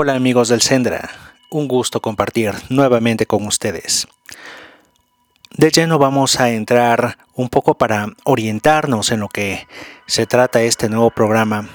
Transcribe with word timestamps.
Hola 0.00 0.14
amigos 0.14 0.48
del 0.48 0.62
Sendra, 0.62 1.10
un 1.50 1.66
gusto 1.66 2.00
compartir 2.00 2.52
nuevamente 2.68 3.26
con 3.26 3.44
ustedes. 3.44 4.06
De 5.50 5.72
lleno 5.72 5.98
vamos 5.98 6.38
a 6.38 6.50
entrar 6.50 7.18
un 7.34 7.48
poco 7.48 7.76
para 7.76 8.06
orientarnos 8.22 9.10
en 9.10 9.18
lo 9.18 9.28
que 9.28 9.66
se 10.06 10.24
trata 10.28 10.62
este 10.62 10.88
nuevo 10.88 11.10
programa. 11.10 11.68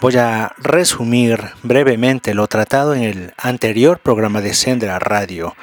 Voy 0.00 0.16
a 0.16 0.54
resumir 0.56 1.50
brevemente 1.62 2.32
lo 2.32 2.46
tratado 2.46 2.94
en 2.94 3.02
el 3.02 3.34
anterior 3.36 3.98
programa 3.98 4.40
de 4.40 4.54
Sendra 4.54 4.98
Radio, 4.98 5.54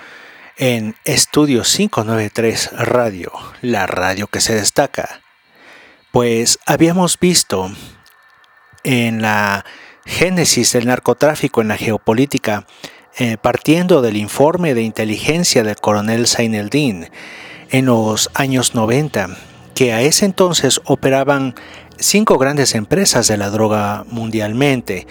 en 0.57 0.95
Estudio 1.05 1.63
593 1.63 2.70
Radio, 2.73 3.31
la 3.63 3.87
radio 3.87 4.27
que 4.27 4.41
se 4.41 4.53
destaca. 4.53 5.21
Pues 6.12 6.59
habíamos 6.67 7.17
visto 7.17 7.71
en 8.84 9.23
la 9.23 9.65
génesis 10.10 10.74
del 10.74 10.88
narcotráfico 10.88 11.62
en 11.62 11.70
la 11.70 11.77
geopolítica, 11.77 12.65
eh, 13.18 13.38
partiendo 13.41 14.02
del 14.02 14.18
informe 14.18 14.74
de 14.74 14.82
inteligencia 14.82 15.63
del 15.63 15.76
coronel 15.76 16.27
Zaineldin 16.27 17.10
en 17.70 17.85
los 17.85 18.30
años 18.34 18.74
90, 18.74 19.37
que 19.76 19.93
a 19.93 20.02
ese 20.02 20.26
entonces 20.26 20.82
operaban 20.85 21.54
cinco 21.99 22.37
grandes 22.37 22.76
empresas 22.76 23.27
de 23.27 23.37
la 23.37 23.49
droga 23.49 24.04
mundialmente, 24.10 25.05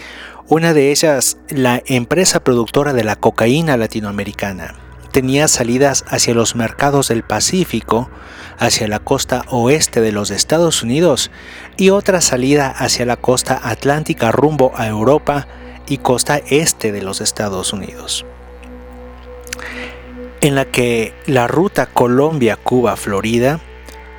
una 0.49 0.75
de 0.75 0.91
ellas 0.91 1.39
la 1.49 1.83
empresa 1.87 2.41
productora 2.41 2.93
de 2.93 3.05
la 3.05 3.17
cocaína 3.17 3.77
latinoamericana. 3.77 4.88
Tenía 5.13 5.49
salidas 5.49 6.05
hacia 6.09 6.35
los 6.35 6.55
mercados 6.55 7.09
del 7.09 7.23
Pacífico, 7.23 8.11
hacia 8.59 8.89
la 8.89 8.99
costa 8.99 9.45
oeste 9.49 10.01
de 10.01 10.13
los 10.13 10.31
Estados 10.31 10.83
Unidos 10.83 11.31
y 11.77 11.91
otra 11.91 12.21
salida 12.21 12.69
hacia 12.69 13.07
la 13.07 13.17
costa 13.17 13.61
atlántica 13.63 14.33
rumbo 14.33 14.73
a 14.77 14.87
Europa 14.87 15.47
y 15.87 15.99
costa 15.99 16.41
este 16.49 16.93
de 16.93 17.03
los 17.03 17.21
Estados 17.21 17.73
Unidos. 17.73 18.27
En 20.41 20.55
la 20.55 20.67
que 20.67 21.15
la 21.27 21.47
ruta 21.47 21.87
Colombia-Cuba-Florida 21.87 23.61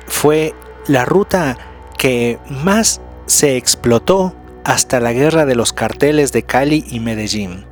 fue 0.06 0.54
la 0.86 1.04
ruta 1.04 1.56
que 1.96 2.38
más 2.48 3.00
se 3.26 3.56
explotó 3.56 4.34
hasta 4.64 5.00
la 5.00 5.12
guerra 5.12 5.46
de 5.46 5.54
los 5.54 5.72
carteles 5.72 6.32
de 6.32 6.42
Cali 6.42 6.84
y 6.90 7.00
Medellín, 7.00 7.64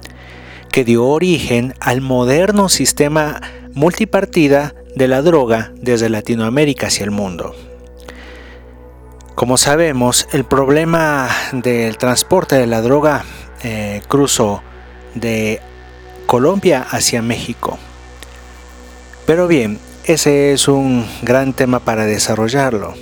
que 0.79 0.85
dio 0.85 1.07
origen 1.07 1.75
al 1.81 2.01
moderno 2.01 2.69
sistema 2.69 3.41
multipartida 3.75 4.77
de 4.95 5.09
la 5.09 5.23
droga 5.23 5.73
desde 5.75 6.09
Latinoamérica 6.09 6.87
hacia 6.87 7.03
el 7.03 7.11
mundo. 7.11 7.53
Como 9.35 9.57
sabemos, 9.57 10.29
el 10.31 10.45
problema 10.45 11.31
del 11.51 11.99
transporte 11.99 12.55
de 12.55 12.69
la 12.69 12.81
droga 12.81 13.25
eh, 13.65 14.03
cruzó 14.07 14.63
de 15.17 15.61
Colombia 16.27 16.87
hacia 16.89 17.23
México. 17.23 17.77
Pero 19.27 19.49
bien, 19.49 19.81
ese 20.05 20.53
es 20.53 20.69
un 20.69 21.05
gran 21.23 21.55
tema 21.55 21.81
para 21.81 22.07
desarrollarlo. 22.07 22.95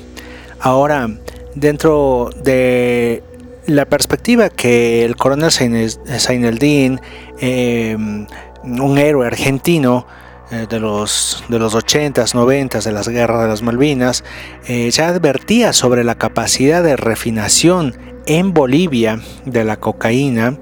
Ahora, 0.61 1.11
dentro 1.55 2.31
de 2.43 3.23
la 3.67 3.85
perspectiva 3.85 4.49
que 4.49 5.05
el 5.05 5.17
coronel 5.17 5.51
Zaineldin, 5.51 7.01
eh, 7.41 7.97
un 7.97 8.99
héroe 8.99 9.27
argentino, 9.27 10.07
eh, 10.53 10.67
de, 10.69 10.79
los, 10.79 11.43
de 11.49 11.59
los 11.59 11.75
80s, 11.75 12.33
90s, 12.33 12.85
de 12.85 12.93
las 12.93 13.09
guerras 13.09 13.43
de 13.43 13.49
las 13.49 13.63
Malvinas, 13.63 14.23
eh, 14.69 14.89
ya 14.93 15.09
advertía 15.09 15.73
sobre 15.73 16.05
la 16.05 16.15
capacidad 16.15 16.85
de 16.85 16.95
refinación 16.95 17.97
en 18.27 18.55
Bolivia 18.55 19.19
de 19.45 19.65
la 19.65 19.79
cocaína 19.79 20.57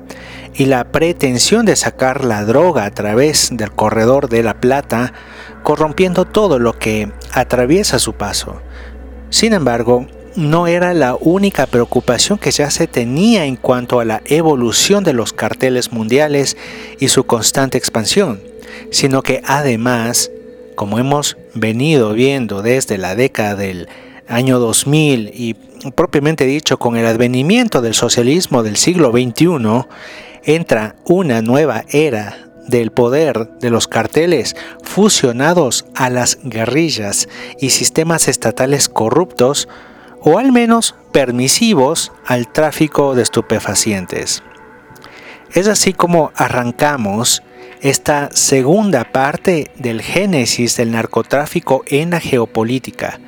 y 0.55 0.65
la 0.65 0.85
pretensión 0.91 1.67
de 1.67 1.77
sacar 1.77 2.25
la 2.25 2.47
droga 2.47 2.87
a 2.87 2.93
través 2.93 3.51
del 3.53 3.73
corredor 3.73 4.31
de 4.31 4.43
la 4.43 4.55
plata, 4.55 5.13
corrompiendo 5.63 6.25
todo 6.25 6.59
lo 6.59 6.79
que 6.79 7.13
atraviesa 7.35 7.99
su 7.99 8.15
paso. 8.15 8.63
Sin 9.29 9.53
embargo, 9.53 10.07
no 10.37 10.67
era 10.67 10.95
la 10.95 11.15
única 11.15 11.67
preocupación 11.67 12.39
que 12.39 12.51
ya 12.51 12.71
se 12.71 12.87
tenía 12.87 13.45
en 13.45 13.57
cuanto 13.57 14.01
a 14.01 14.05
la 14.05 14.23
evolución 14.27 15.05
de 15.05 15.13
los 15.13 15.33
carteles 15.33 15.93
mundiales 15.93 16.57
y 16.99 17.09
su 17.09 17.25
constante 17.25 17.79
expansión 17.79 18.55
sino 18.91 19.23
que 19.23 19.43
además, 19.45 20.31
como 20.75 20.99
hemos 20.99 21.37
venido 21.55 22.13
viendo 22.13 22.63
desde 22.63 22.99
la 22.99 23.15
década 23.15 23.57
del 23.57 23.89
año 24.29 24.59
2000 24.59 25.31
y 25.35 25.55
propiamente 25.95 26.47
dicho 26.47 26.79
con 26.79 26.97
el 26.97 27.07
advenimiento 27.07 27.83
del 27.83 27.95
socialismo 27.95 28.63
del 28.63 28.77
siglo 28.77 29.13
XXI, 29.13 29.87
entra 30.45 30.97
una 31.05 31.43
nueva 31.43 31.85
era 31.89 32.39
del 32.67 32.91
poder 32.91 33.51
de 33.61 33.69
los 33.69 33.89
carteles 33.89 34.57
fusionados 34.83 35.85
a 35.95 36.09
las 36.09 36.39
guerrillas 36.43 37.29
y 37.61 37.71
sistemas 37.71 38.29
estatales 38.29 38.89
corruptos 38.89 39.69
o 40.25 40.39
al 40.39 40.53
menos 40.53 40.95
permisivos 41.13 42.11
al 42.27 42.49
tráfico 42.49 43.15
de 43.15 43.23
estupefacientes. 43.23 44.43
Es 45.53 45.69
así 45.69 45.93
como 45.93 46.33
arrancamos 46.35 47.43
esta 47.83 48.31
segunda 48.33 49.05
parte 49.05 49.71
del 49.77 50.01
génesis 50.01 50.77
del 50.77 50.91
narcotráfico 50.91 51.85
en 51.87 52.11
la 52.11 52.21
geopolítica, 52.21 53.21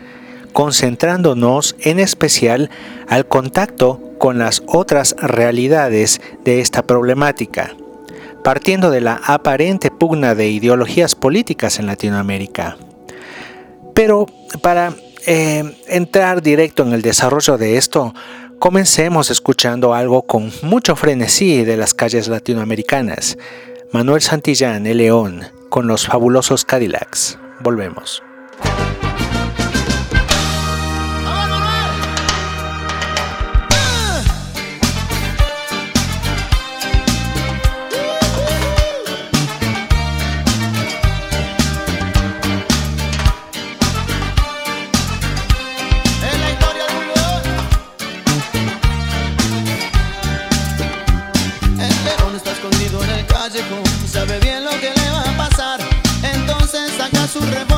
concentrándonos 0.55 1.77
en 1.81 2.01
especial 2.01 2.71
al 3.07 3.27
contacto 3.27 4.01
con 4.19 4.39
las 4.39 4.63
otras 4.67 5.15
realidades 5.19 6.23
de 6.45 6.61
esta 6.61 6.83
problemática, 6.83 7.77
partiendo 8.43 8.91
de 8.91 9.03
la 9.03 9.21
aparente 9.23 9.91
pugna 9.91 10.34
de 10.34 10.49
ideologías 10.49 11.15
políticas 11.15 11.78
en 11.78 11.87
Latinoamérica. 11.87 12.78
Pero 13.93 14.27
para 14.63 14.95
eh, 15.26 15.76
entrar 15.88 16.42
directo 16.42 16.82
en 16.82 16.92
el 16.92 17.03
desarrollo 17.03 17.59
de 17.59 17.76
esto, 17.76 18.14
comencemos 18.59 19.31
escuchando 19.31 19.94
algo 19.94 20.22
con 20.22 20.53
mucho 20.62 20.97
frenesí 20.97 21.64
de 21.64 21.76
las 21.76 21.94
calles 21.94 22.28
latinoamericanas, 22.28 23.36
Manuel 23.92 24.22
Santillán, 24.22 24.86
el 24.86 24.98
León, 24.98 25.42
con 25.69 25.86
los 25.86 26.06
fabulosos 26.06 26.65
Cadillacs. 26.65 27.38
Volvemos. 27.60 28.22
Se 57.38 57.76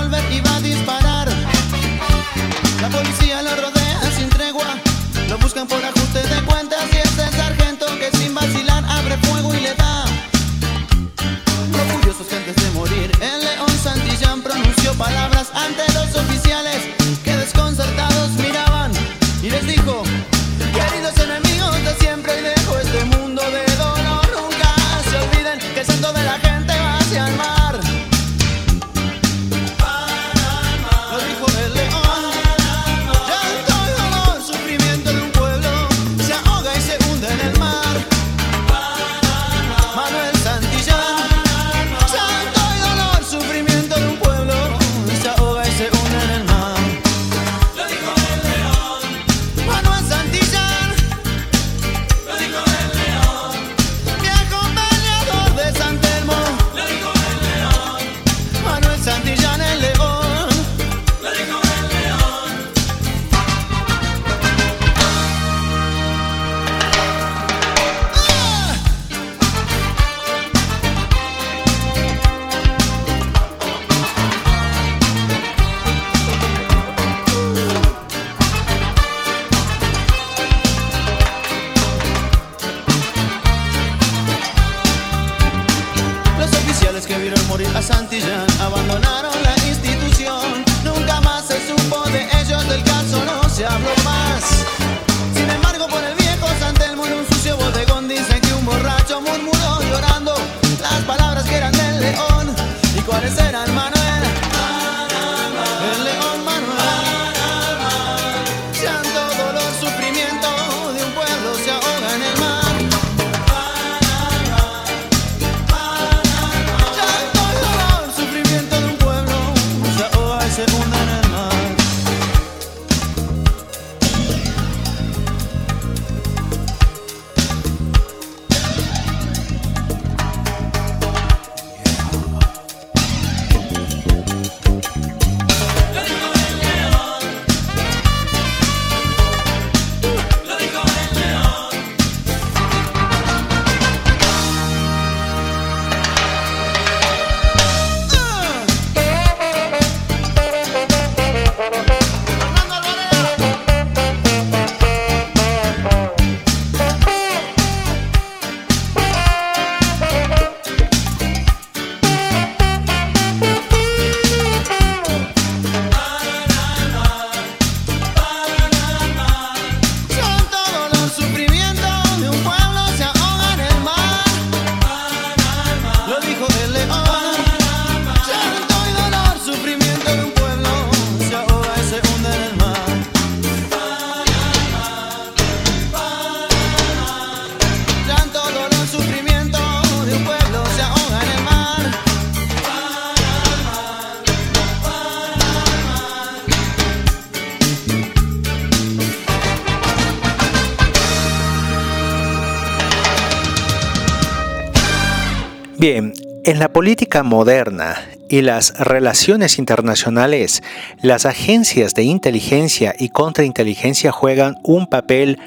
en 206.58 206.62
la 206.62 206.72
política 206.72 207.22
moderna 207.22 207.94
y 208.28 208.42
las 208.42 208.76
relaciones 208.80 209.60
internacionales, 209.60 210.60
las 211.00 211.24
agencias 211.24 211.94
de 211.94 212.02
inteligencia 212.02 212.96
y 212.98 213.10
contrainteligencia 213.10 214.10
juegan 214.10 214.56
un 214.64 214.88
papel 214.88 215.38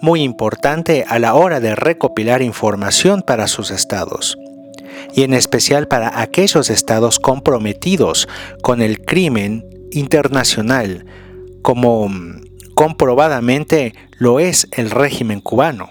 muy 0.00 0.22
importante 0.22 1.04
a 1.08 1.18
la 1.18 1.34
hora 1.34 1.58
de 1.58 1.74
recopilar 1.74 2.40
información 2.40 3.22
para 3.22 3.48
sus 3.48 3.72
estados, 3.72 4.38
y 5.12 5.24
en 5.24 5.34
especial 5.34 5.88
para 5.88 6.20
aquellos 6.20 6.70
estados 6.70 7.18
comprometidos 7.18 8.28
con 8.62 8.80
el 8.80 9.04
crimen 9.04 9.64
internacional, 9.90 11.04
como 11.62 12.08
comprobadamente 12.76 13.92
lo 14.18 14.38
es 14.38 14.68
el 14.70 14.92
régimen 14.92 15.40
cubano 15.40 15.90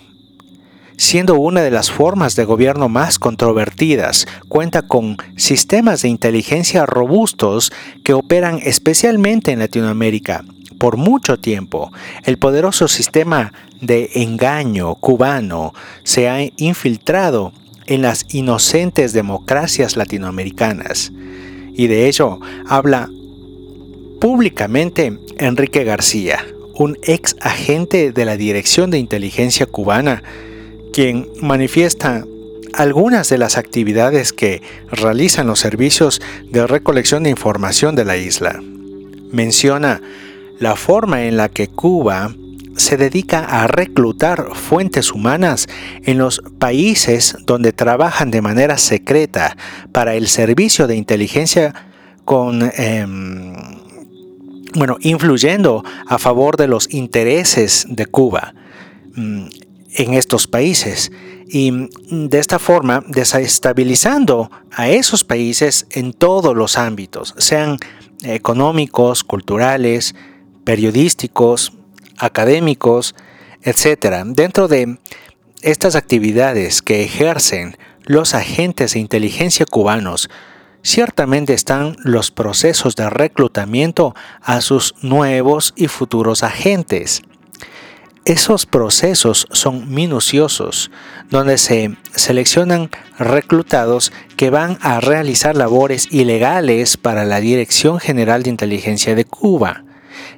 siendo 0.99 1.35
una 1.35 1.61
de 1.61 1.71
las 1.71 1.89
formas 1.89 2.35
de 2.35 2.43
gobierno 2.43 2.89
más 2.89 3.19
controvertidas, 3.19 4.27
cuenta 4.49 4.81
con 4.81 5.15
sistemas 5.37 6.01
de 6.01 6.09
inteligencia 6.09 6.85
robustos 6.85 7.71
que 8.03 8.13
operan 8.13 8.59
especialmente 8.61 9.53
en 9.53 9.59
Latinoamérica. 9.59 10.43
Por 10.77 10.97
mucho 10.97 11.39
tiempo, 11.39 11.93
el 12.25 12.37
poderoso 12.37 12.89
sistema 12.89 13.53
de 13.79 14.09
engaño 14.15 14.95
cubano 14.95 15.73
se 16.03 16.27
ha 16.27 16.41
infiltrado 16.57 17.53
en 17.85 18.01
las 18.01 18.25
inocentes 18.33 19.13
democracias 19.13 19.95
latinoamericanas. 19.95 21.13
Y 21.73 21.87
de 21.87 22.09
ello 22.09 22.41
habla 22.67 23.09
públicamente 24.19 25.17
Enrique 25.37 25.85
García, 25.85 26.45
un 26.75 26.97
ex 27.03 27.37
agente 27.39 28.11
de 28.11 28.25
la 28.25 28.35
Dirección 28.35 28.91
de 28.91 28.99
Inteligencia 28.99 29.65
cubana, 29.65 30.23
quien 30.93 31.27
manifiesta 31.41 32.25
algunas 32.73 33.29
de 33.29 33.37
las 33.37 33.57
actividades 33.57 34.33
que 34.33 34.61
realizan 34.91 35.47
los 35.47 35.59
servicios 35.59 36.21
de 36.51 36.67
recolección 36.67 37.23
de 37.23 37.29
información 37.29 37.95
de 37.95 38.05
la 38.05 38.17
isla. 38.17 38.61
Menciona 39.31 40.01
la 40.59 40.75
forma 40.75 41.23
en 41.23 41.37
la 41.37 41.49
que 41.49 41.67
Cuba 41.67 42.33
se 42.75 42.97
dedica 42.97 43.43
a 43.43 43.67
reclutar 43.67 44.55
fuentes 44.55 45.11
humanas 45.11 45.67
en 46.03 46.17
los 46.17 46.41
países 46.59 47.35
donde 47.45 47.73
trabajan 47.73 48.31
de 48.31 48.41
manera 48.41 48.77
secreta 48.77 49.57
para 49.91 50.15
el 50.15 50.27
servicio 50.27 50.87
de 50.87 50.95
inteligencia 50.95 51.73
con 52.23 52.71
em, 52.77 53.53
bueno, 54.75 54.97
influyendo 55.01 55.83
a 56.07 56.17
favor 56.19 56.57
de 56.57 56.67
los 56.67 56.93
intereses 56.93 57.85
de 57.89 58.05
Cuba. 58.05 58.53
Mm, 59.89 60.01
en 60.01 60.13
estos 60.13 60.47
países 60.47 61.11
y 61.47 61.71
de 62.11 62.39
esta 62.39 62.59
forma 62.59 63.03
desestabilizando 63.07 64.51
a 64.71 64.89
esos 64.89 65.23
países 65.23 65.87
en 65.91 66.13
todos 66.13 66.55
los 66.55 66.77
ámbitos, 66.77 67.33
sean 67.37 67.77
económicos, 68.23 69.23
culturales, 69.23 70.13
periodísticos, 70.63 71.73
académicos, 72.17 73.15
etc. 73.63 74.23
Dentro 74.25 74.67
de 74.67 74.99
estas 75.61 75.95
actividades 75.95 76.81
que 76.81 77.03
ejercen 77.03 77.77
los 78.03 78.33
agentes 78.33 78.93
de 78.93 78.99
inteligencia 78.99 79.65
cubanos, 79.65 80.29
ciertamente 80.83 81.53
están 81.53 81.95
los 82.03 82.31
procesos 82.31 82.95
de 82.95 83.09
reclutamiento 83.09 84.15
a 84.41 84.61
sus 84.61 84.93
nuevos 85.01 85.73
y 85.75 85.87
futuros 85.87 86.43
agentes. 86.43 87.23
Esos 88.25 88.65
procesos 88.65 89.47
son 89.51 89.91
minuciosos, 89.91 90.91
donde 91.29 91.57
se 91.57 91.95
seleccionan 92.13 92.89
reclutados 93.17 94.11
que 94.35 94.49
van 94.49 94.77
a 94.81 94.99
realizar 94.99 95.55
labores 95.55 96.07
ilegales 96.11 96.97
para 96.97 97.25
la 97.25 97.39
Dirección 97.39 97.99
General 97.99 98.43
de 98.43 98.49
Inteligencia 98.49 99.15
de 99.15 99.25
Cuba, 99.25 99.83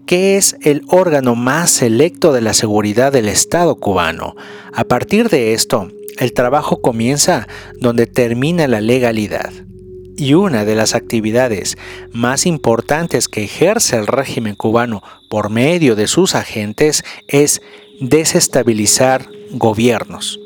que 0.05 0.37
es 0.37 0.55
el 0.61 0.83
órgano 0.87 1.35
más 1.35 1.71
selecto 1.71 2.33
de 2.33 2.41
la 2.41 2.53
seguridad 2.53 3.11
del 3.11 3.27
Estado 3.27 3.75
cubano. 3.75 4.35
A 4.73 4.83
partir 4.85 5.29
de 5.29 5.53
esto, 5.53 5.89
el 6.17 6.33
trabajo 6.33 6.81
comienza 6.81 7.47
donde 7.79 8.05
termina 8.05 8.67
la 8.67 8.79
legalidad. 8.79 9.51
Y 10.21 10.35
una 10.35 10.65
de 10.65 10.75
las 10.75 10.93
actividades 10.93 11.79
más 12.11 12.45
importantes 12.45 13.27
que 13.27 13.43
ejerce 13.43 13.95
el 13.95 14.05
régimen 14.05 14.53
cubano 14.53 15.01
por 15.29 15.49
medio 15.49 15.95
de 15.95 16.05
sus 16.05 16.35
agentes 16.35 17.03
es 17.27 17.63
desestabilizar 17.99 19.27
gobiernos. 19.49 20.39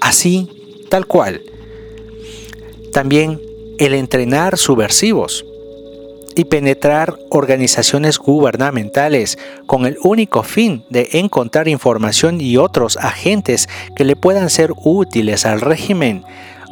Así, 0.00 0.48
tal 0.88 1.06
cual. 1.06 1.40
También 2.92 3.40
el 3.78 3.94
entrenar 3.94 4.58
subversivos 4.58 5.44
y 6.34 6.46
penetrar 6.46 7.16
organizaciones 7.30 8.18
gubernamentales 8.18 9.38
con 9.66 9.86
el 9.86 9.98
único 10.02 10.42
fin 10.42 10.84
de 10.90 11.10
encontrar 11.12 11.68
información 11.68 12.40
y 12.40 12.56
otros 12.56 12.96
agentes 12.96 13.68
que 13.94 14.04
le 14.04 14.16
puedan 14.16 14.50
ser 14.50 14.72
útiles 14.82 15.46
al 15.46 15.60
régimen 15.60 16.24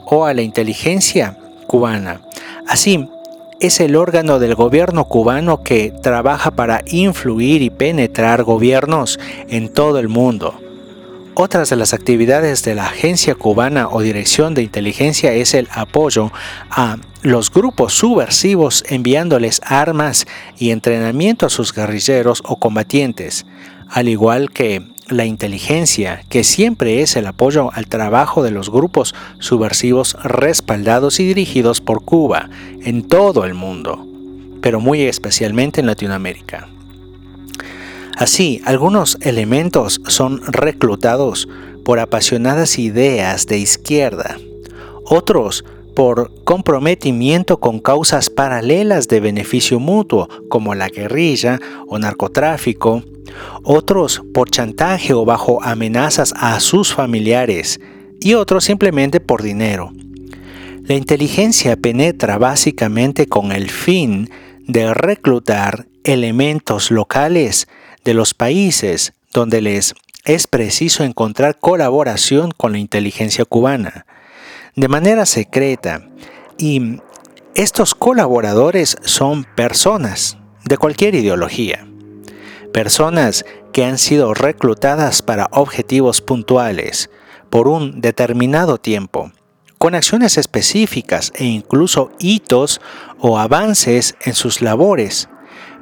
o 0.05 0.27
a 0.27 0.35
la 0.35 0.43
inteligencia 0.43 1.39
cubana. 1.69 2.23
Así, 2.67 3.09
es 3.61 3.81
el 3.81 3.95
órgano 3.95 4.39
del 4.39 4.57
gobierno 4.57 5.05
cubano 5.05 5.63
que 5.63 5.93
trabaja 6.03 6.51
para 6.51 6.83
influir 6.87 7.63
y 7.63 7.71
penetrar 7.71 8.43
gobiernos 8.43 9.21
en 9.49 9.73
todo 9.73 9.99
el 9.99 10.09
mundo. 10.09 10.61
Otras 11.35 11.71
de 11.71 11.77
las 11.77 11.95
actividades 11.95 12.65
de 12.65 12.75
la 12.75 12.87
Agencia 12.87 13.37
Cubana 13.37 13.89
o 13.89 14.01
Dirección 14.01 14.55
de 14.55 14.63
Inteligencia 14.63 15.33
es 15.35 15.55
el 15.55 15.69
apoyo 15.71 16.33
a 16.69 16.97
los 17.23 17.53
grupos 17.53 17.93
subversivos 17.93 18.83
enviándoles 18.89 19.61
armas 19.65 20.27
y 20.59 20.71
entrenamiento 20.71 21.47
a 21.47 21.51
sus 21.51 21.73
guerrilleros 21.73 22.43
o 22.45 22.57
combatientes, 22.57 23.47
al 23.89 24.09
igual 24.09 24.51
que 24.51 24.83
la 25.11 25.25
inteligencia, 25.25 26.23
que 26.29 26.45
siempre 26.45 27.03
es 27.03 27.17
el 27.17 27.27
apoyo 27.27 27.71
al 27.73 27.87
trabajo 27.87 28.43
de 28.43 28.51
los 28.51 28.71
grupos 28.71 29.15
subversivos 29.39 30.17
respaldados 30.23 31.21
y 31.21 31.27
dirigidos 31.27 31.81
por 31.81 32.05
Cuba 32.05 32.51
en 32.83 33.07
todo 33.07 33.45
el 33.45 33.55
mundo, 33.55 34.07
pero 34.61 34.81
muy 34.81 35.03
especialmente 35.03 35.81
en 35.81 35.87
Latinoamérica. 35.87 36.69
Así, 38.17 38.61
algunos 38.65 39.17
elementos 39.21 40.01
son 40.09 40.43
reclutados 40.47 41.49
por 41.85 42.01
apasionadas 42.01 42.79
ideas 42.79 43.47
de 43.47 43.59
izquierda, 43.59 44.37
otros 45.05 45.65
por 45.99 46.45
comprometimiento 46.45 47.59
con 47.59 47.81
causas 47.81 48.31
paralelas 48.31 49.09
de 49.09 49.19
beneficio 49.19 49.81
mutuo, 49.81 50.29
como 50.49 50.77
la 50.77 50.89
guerrilla 50.91 51.59
o 51.89 51.99
narcotráfico, 51.99 53.03
otros 53.65 54.23
por 54.33 54.49
chantaje 54.49 55.13
o 55.13 55.25
bajo 55.25 55.61
amenazas 55.61 56.35
a 56.37 56.61
sus 56.61 56.95
familiares, 56.95 57.81
y 58.21 58.35
otros 58.35 58.63
simplemente 58.63 59.19
por 59.19 59.43
dinero. 59.43 59.91
La 60.85 60.95
inteligencia 60.95 61.77
penetra 61.77 62.39
básicamente 62.39 63.27
con 63.27 63.51
el 63.51 63.69
fin 63.69 64.31
de 64.69 64.95
reclutar 64.95 65.89
elementos 66.05 66.93
locales 66.93 67.67
de 68.05 68.15
los 68.15 68.35
países 68.35 69.15
donde 69.33 69.63
les 69.63 69.95
es 70.25 70.47
preciso 70.47 71.03
encontrar 71.03 71.59
colaboración 71.59 72.53
con 72.57 72.71
la 72.71 72.79
inteligencia 72.79 73.45
cubana 73.45 74.07
de 74.79 74.87
manera 74.87 75.27
secreta 75.27 76.09
y 76.57 77.01
estos 77.57 77.97
colaboradores 77.97 78.97
son 79.05 79.43
personas 79.43 80.39
de 80.67 80.79
cualquier 80.79 81.17
ideología, 81.17 81.85
personas 82.73 83.45
que 83.73 83.85
han 83.85 83.99
sido 83.99 84.35
reclutadas 84.35 85.21
para 85.21 85.49
objetivos 85.51 86.21
puntuales 86.21 87.11
por 87.51 87.67
un 87.67 88.01
determinado 88.01 88.79
tiempo, 88.79 89.33
con 89.79 89.97
acciones 89.97 90.39
específicas 90.39 91.33
e 91.35 91.45
incluso 91.45 92.13
hitos 92.21 92.81
o 93.19 93.37
avances 93.41 94.15
en 94.25 94.35
sus 94.35 94.63
labores. 94.63 95.29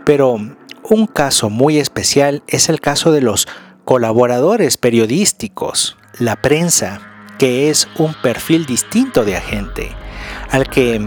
Pero 0.07 0.39
un 0.85 1.07
caso 1.07 1.51
muy 1.51 1.79
especial 1.79 2.43
es 2.47 2.71
el 2.71 2.81
caso 2.81 3.13
de 3.13 3.21
los 3.21 3.47
colaboradores 3.85 4.79
periodísticos, 4.79 5.99
la 6.19 6.37
prensa, 6.37 7.16
que 7.39 7.71
es 7.71 7.89
un 7.97 8.15
perfil 8.15 8.67
distinto 8.67 9.25
de 9.25 9.37
agente, 9.37 9.91
al 10.51 10.69
que 10.69 11.07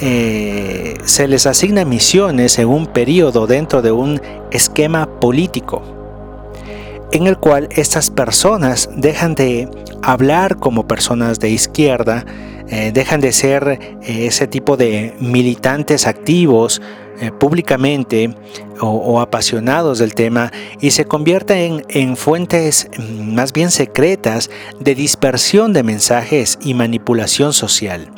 eh, 0.00 0.98
se 1.04 1.26
les 1.26 1.46
asigna 1.46 1.84
misiones 1.84 2.58
en 2.58 2.68
un 2.68 2.86
periodo 2.86 3.46
dentro 3.46 3.82
de 3.82 3.92
un 3.92 4.20
esquema 4.50 5.06
político, 5.20 5.82
en 7.12 7.26
el 7.26 7.38
cual 7.38 7.68
estas 7.70 8.10
personas 8.10 8.90
dejan 8.94 9.34
de 9.34 9.70
hablar 10.02 10.56
como 10.56 10.86
personas 10.86 11.40
de 11.40 11.50
izquierda, 11.50 12.26
eh, 12.68 12.90
dejan 12.92 13.20
de 13.20 13.32
ser 13.32 13.68
eh, 14.02 14.26
ese 14.26 14.46
tipo 14.46 14.76
de 14.76 15.14
militantes 15.20 16.06
activos 16.06 16.82
eh, 17.20 17.30
públicamente 17.30 18.34
o, 18.80 19.20
apasionados 19.20 19.98
del 19.98 20.14
tema 20.14 20.52
y 20.80 20.90
se 20.90 21.06
convierten 21.06 21.84
en, 21.88 22.16
fuentes 22.16 22.88
mm, 22.98 23.34
más 23.34 23.52
bien 23.52 23.70
secretas 23.70 24.50
de 24.80 24.94
dispersión 24.94 25.72
de 25.72 25.82
mensajes 25.82 26.58
y 26.62 26.74
manipulación 26.74 27.52
social. 27.52 28.10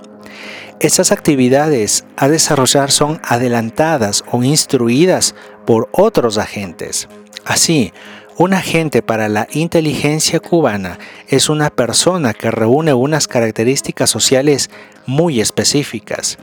Estas 0.80 1.10
actividades 1.12 2.04
a 2.16 2.28
desarrollar 2.28 2.90
son 2.90 3.20
adelantadas 3.24 4.24
o 4.30 4.42
instruidas 4.42 5.34
por 5.66 5.88
otros 5.92 6.38
agentes. 6.38 7.08
Así, 7.44 7.92
un 8.36 8.54
agente 8.54 9.02
para 9.02 9.28
la 9.28 9.48
inteligencia 9.50 10.38
cubana 10.38 11.00
es 11.26 11.48
una 11.48 11.70
persona 11.70 12.34
que 12.34 12.52
reúne 12.52 12.94
unas 12.94 13.26
características 13.26 14.10
sociales 14.10 14.70
muy 15.06 15.40
específicas. 15.40 16.38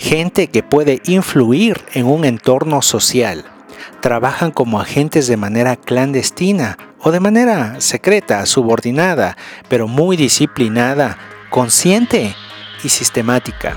Gente 0.00 0.46
que 0.46 0.62
puede 0.62 1.02
influir 1.04 1.84
en 1.92 2.06
un 2.06 2.24
entorno 2.24 2.80
social. 2.80 3.44
Trabajan 4.00 4.50
como 4.50 4.80
agentes 4.80 5.26
de 5.26 5.36
manera 5.36 5.76
clandestina 5.76 6.78
o 7.00 7.12
de 7.12 7.20
manera 7.20 7.82
secreta, 7.82 8.46
subordinada, 8.46 9.36
pero 9.68 9.88
muy 9.88 10.16
disciplinada, 10.16 11.18
consciente 11.50 12.34
y 12.82 12.88
sistemática. 12.88 13.76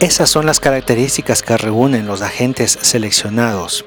Esas 0.00 0.30
son 0.30 0.46
las 0.46 0.60
características 0.60 1.42
que 1.42 1.58
reúnen 1.58 2.06
los 2.06 2.22
agentes 2.22 2.78
seleccionados. 2.80 3.84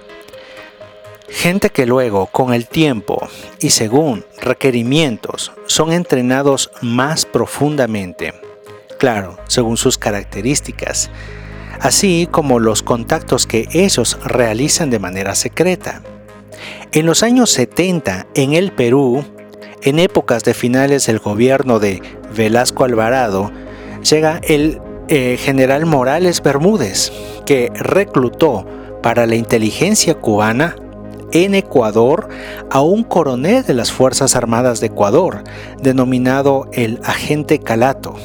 Gente 1.27 1.71
que 1.71 1.87
luego, 1.87 2.27
con 2.27 2.53
el 2.53 2.67
tiempo 2.67 3.27
y 3.59 3.71
según 3.71 4.23
requerimientos, 4.39 5.51
son 5.65 5.91
entrenados 5.91 6.69
más 6.83 7.25
profundamente, 7.25 8.35
claro, 8.97 9.37
según 9.47 9.77
sus 9.77 9.97
características, 9.97 11.09
así 11.79 12.27
como 12.31 12.59
los 12.59 12.83
contactos 12.83 13.47
que 13.47 13.67
ellos 13.71 14.17
realizan 14.23 14.89
de 14.89 14.99
manera 14.99 15.35
secreta. 15.35 16.01
En 16.91 17.05
los 17.05 17.23
años 17.23 17.49
70, 17.51 18.27
en 18.33 18.53
el 18.53 18.71
Perú, 18.71 19.25
en 19.81 19.99
épocas 19.99 20.43
de 20.43 20.53
finales 20.53 21.05
del 21.05 21.19
gobierno 21.19 21.79
de 21.79 22.01
Velasco 22.35 22.83
Alvarado, 22.83 23.51
llega 24.09 24.39
el 24.43 24.81
eh, 25.07 25.37
general 25.39 25.85
Morales 25.85 26.41
Bermúdez, 26.41 27.11
que 27.45 27.71
reclutó 27.75 28.65
para 29.03 29.27
la 29.27 29.35
inteligencia 29.35 30.15
cubana 30.15 30.75
en 31.31 31.53
Ecuador 31.53 32.29
a 32.71 32.81
un 32.81 33.03
coronel 33.03 33.63
de 33.63 33.73
las 33.73 33.91
Fuerzas 33.91 34.35
Armadas 34.35 34.79
de 34.79 34.87
Ecuador, 34.87 35.43
denominado 35.81 36.67
el 36.73 36.99
agente 37.03 37.59
Calato, 37.59 38.15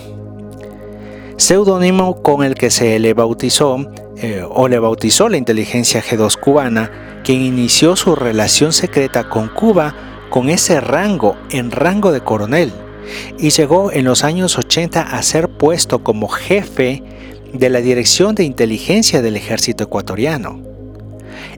seudónimo 1.41 2.23
con 2.23 2.45
el 2.45 2.55
que 2.55 2.71
se 2.71 2.99
le 2.99 3.15
bautizó 3.15 3.91
eh, 4.19 4.45
o 4.49 4.69
le 4.69 4.79
bautizó 4.79 5.29
la 5.29 5.39
inteligencia 5.39 6.03
G2 6.03 6.39
cubana, 6.39 6.91
quien 7.25 7.41
inició 7.41 7.97
su 7.97 8.15
relación 8.15 8.73
secreta 8.73 9.29
con 9.29 9.49
Cuba 9.49 9.95
con 10.29 10.51
ese 10.51 10.81
rango 10.81 11.37
en 11.51 11.71
rango 11.71 12.13
de 12.13 12.21
coronel 12.21 12.73
y 13.39 13.51
llegó 13.51 13.91
en 13.91 14.05
los 14.05 14.23
años 14.23 14.59
80 14.59 15.01
a 15.01 15.23
ser 15.23 15.49
puesto 15.49 16.05
como 16.05 16.29
jefe 16.29 17.03
de 17.53 17.71
la 17.71 17.81
Dirección 17.81 18.35
de 18.35 18.45
Inteligencia 18.45 19.23
del 19.23 19.37
Ejército 19.37 19.85
Ecuatoriano. 19.85 20.70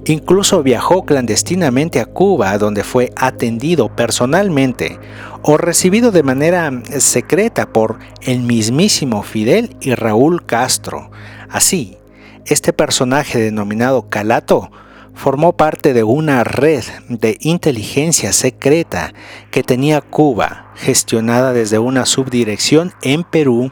Incluso 0.04 0.64
viajó 0.64 1.04
clandestinamente 1.04 2.00
a 2.00 2.06
Cuba, 2.06 2.58
donde 2.58 2.82
fue 2.82 3.12
atendido 3.14 3.94
personalmente 3.94 4.98
o 5.42 5.56
recibido 5.56 6.10
de 6.10 6.24
manera 6.24 6.72
secreta 6.98 7.72
por 7.72 7.98
el 8.20 8.40
mismísimo 8.40 9.22
Fidel 9.22 9.76
y 9.80 9.94
Raúl 9.94 10.44
Castro. 10.44 11.12
Así, 11.48 11.98
este 12.46 12.72
personaje 12.72 13.38
denominado 13.38 14.08
Calato 14.08 14.72
formó 15.14 15.56
parte 15.56 15.92
de 15.92 16.02
una 16.02 16.42
red 16.42 16.82
de 17.08 17.36
inteligencia 17.40 18.32
secreta 18.32 19.12
que 19.52 19.62
tenía 19.62 20.00
Cuba, 20.00 20.72
gestionada 20.74 21.52
desde 21.52 21.78
una 21.78 22.06
subdirección 22.06 22.92
en 23.02 23.22
Perú 23.22 23.70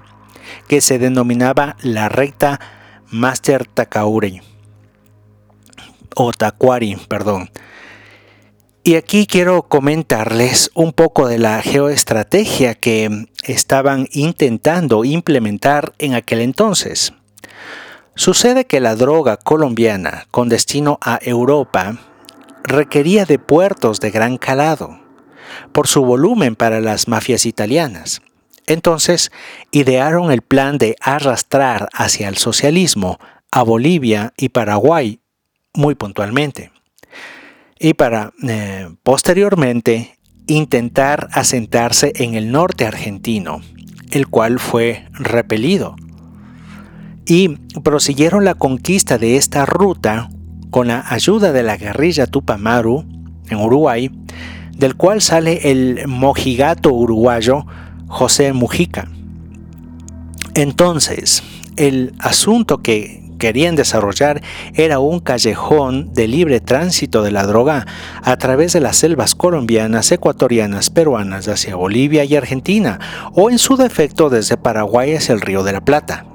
que 0.68 0.80
se 0.80 1.00
denominaba 1.00 1.76
la 1.82 2.08
recta 2.08 2.60
Master 3.10 3.66
Tacauri 3.66 4.42
o 6.16 6.32
Tacuari, 6.32 6.96
perdón. 7.08 7.50
Y 8.82 8.94
aquí 8.94 9.26
quiero 9.26 9.62
comentarles 9.62 10.70
un 10.74 10.92
poco 10.92 11.28
de 11.28 11.38
la 11.38 11.60
geoestrategia 11.60 12.74
que 12.74 13.26
estaban 13.44 14.08
intentando 14.10 15.04
implementar 15.04 15.92
en 15.98 16.14
aquel 16.14 16.40
entonces. 16.40 17.12
Sucede 18.14 18.64
que 18.64 18.80
la 18.80 18.96
droga 18.96 19.36
colombiana 19.36 20.26
con 20.30 20.48
destino 20.48 20.98
a 21.02 21.18
Europa 21.22 21.98
requería 22.64 23.26
de 23.26 23.38
puertos 23.38 24.00
de 24.00 24.10
gran 24.10 24.38
calado 24.38 24.98
por 25.72 25.86
su 25.86 26.04
volumen 26.04 26.56
para 26.56 26.80
las 26.80 27.06
mafias 27.06 27.44
italianas. 27.44 28.22
Entonces 28.66 29.30
idearon 29.72 30.32
el 30.32 30.42
plan 30.42 30.78
de 30.78 30.96
arrastrar 31.00 31.88
hacia 31.92 32.28
el 32.28 32.36
socialismo 32.36 33.18
a 33.50 33.62
Bolivia 33.62 34.32
y 34.36 34.50
Paraguay 34.50 35.20
muy 35.74 35.94
puntualmente. 35.94 36.72
Y 37.78 37.94
para 37.94 38.32
eh, 38.46 38.88
posteriormente 39.02 40.18
intentar 40.46 41.28
asentarse 41.32 42.12
en 42.16 42.34
el 42.34 42.50
norte 42.50 42.84
argentino, 42.84 43.60
el 44.10 44.28
cual 44.28 44.58
fue 44.58 45.06
repelido. 45.12 45.96
Y 47.26 47.48
prosiguieron 47.82 48.44
la 48.44 48.54
conquista 48.54 49.18
de 49.18 49.36
esta 49.36 49.64
ruta 49.64 50.30
con 50.70 50.88
la 50.88 51.04
ayuda 51.08 51.52
de 51.52 51.62
la 51.62 51.76
guerrilla 51.76 52.26
Tupamaru 52.26 53.04
en 53.48 53.58
Uruguay, 53.58 54.10
del 54.76 54.96
cual 54.96 55.20
sale 55.20 55.70
el 55.70 56.06
mojigato 56.08 56.92
uruguayo 56.92 57.66
José 58.08 58.52
Mujica. 58.52 59.08
Entonces, 60.54 61.42
el 61.76 62.14
asunto 62.18 62.78
que 62.78 63.19
querían 63.40 63.74
desarrollar 63.74 64.40
era 64.74 65.00
un 65.00 65.18
callejón 65.18 66.14
de 66.14 66.28
libre 66.28 66.60
tránsito 66.60 67.24
de 67.24 67.32
la 67.32 67.44
droga 67.44 67.86
a 68.22 68.36
través 68.36 68.72
de 68.74 68.80
las 68.80 68.96
selvas 68.98 69.34
colombianas, 69.34 70.12
ecuatorianas, 70.12 70.90
peruanas 70.90 71.48
hacia 71.48 71.74
Bolivia 71.74 72.22
y 72.22 72.36
Argentina, 72.36 73.00
o 73.32 73.50
en 73.50 73.58
su 73.58 73.76
defecto 73.76 74.30
desde 74.30 74.56
Paraguay 74.56 75.16
hacia 75.16 75.32
el 75.32 75.40
Río 75.40 75.64
de 75.64 75.72
la 75.72 75.80
Plata. 75.80 76.26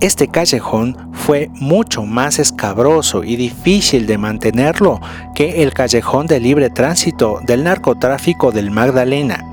Este 0.00 0.26
callejón 0.26 1.10
fue 1.12 1.48
mucho 1.54 2.02
más 2.02 2.40
escabroso 2.40 3.22
y 3.22 3.36
difícil 3.36 4.06
de 4.06 4.18
mantenerlo 4.18 5.00
que 5.32 5.62
el 5.62 5.72
callejón 5.72 6.26
de 6.26 6.40
libre 6.40 6.70
tránsito 6.70 7.40
del 7.46 7.62
narcotráfico 7.62 8.50
del 8.50 8.72
Magdalena 8.72 9.51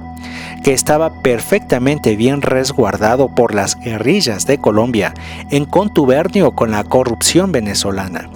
que 0.63 0.73
estaba 0.73 1.21
perfectamente 1.21 2.15
bien 2.15 2.41
resguardado 2.41 3.33
por 3.33 3.53
las 3.53 3.79
guerrillas 3.79 4.45
de 4.45 4.57
Colombia 4.57 5.13
en 5.49 5.65
contubernio 5.65 6.51
con 6.51 6.71
la 6.71 6.83
corrupción 6.83 7.51
venezolana 7.51 8.29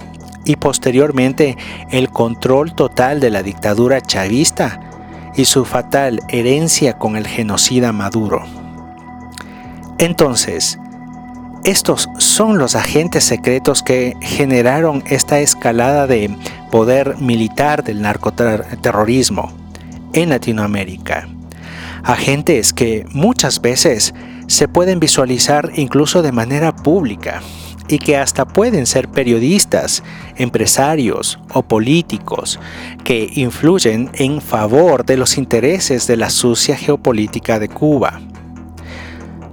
y 0.44 0.56
posteriormente 0.56 1.56
el 1.90 2.10
control 2.10 2.74
total 2.74 3.20
de 3.20 3.30
la 3.30 3.42
dictadura 3.42 4.00
chavista 4.00 4.80
y 5.36 5.46
su 5.46 5.64
fatal 5.64 6.20
herencia 6.28 6.98
con 6.98 7.16
el 7.16 7.26
genocida 7.26 7.92
Maduro. 7.92 8.44
Entonces, 9.98 10.78
estos 11.64 12.10
son 12.18 12.58
los 12.58 12.76
agentes 12.76 13.24
secretos 13.24 13.82
que 13.82 14.16
generaron 14.20 15.02
esta 15.06 15.40
escalada 15.40 16.06
de 16.06 16.36
poder 16.70 17.16
militar 17.18 17.84
del 17.84 18.02
narcoterrorismo 18.02 19.52
en 20.12 20.28
Latinoamérica 20.28 21.28
agentes 22.04 22.72
que 22.72 23.06
muchas 23.12 23.60
veces 23.60 24.14
se 24.46 24.68
pueden 24.68 25.00
visualizar 25.00 25.70
incluso 25.74 26.22
de 26.22 26.32
manera 26.32 26.76
pública 26.76 27.42
y 27.88 27.98
que 27.98 28.16
hasta 28.16 28.46
pueden 28.46 28.86
ser 28.86 29.08
periodistas, 29.08 30.02
empresarios 30.36 31.38
o 31.52 31.62
políticos 31.62 32.58
que 33.04 33.30
influyen 33.34 34.10
en 34.14 34.40
favor 34.40 35.04
de 35.04 35.16
los 35.16 35.36
intereses 35.36 36.06
de 36.06 36.16
la 36.16 36.30
sucia 36.30 36.76
geopolítica 36.76 37.58
de 37.58 37.68
Cuba. 37.68 38.20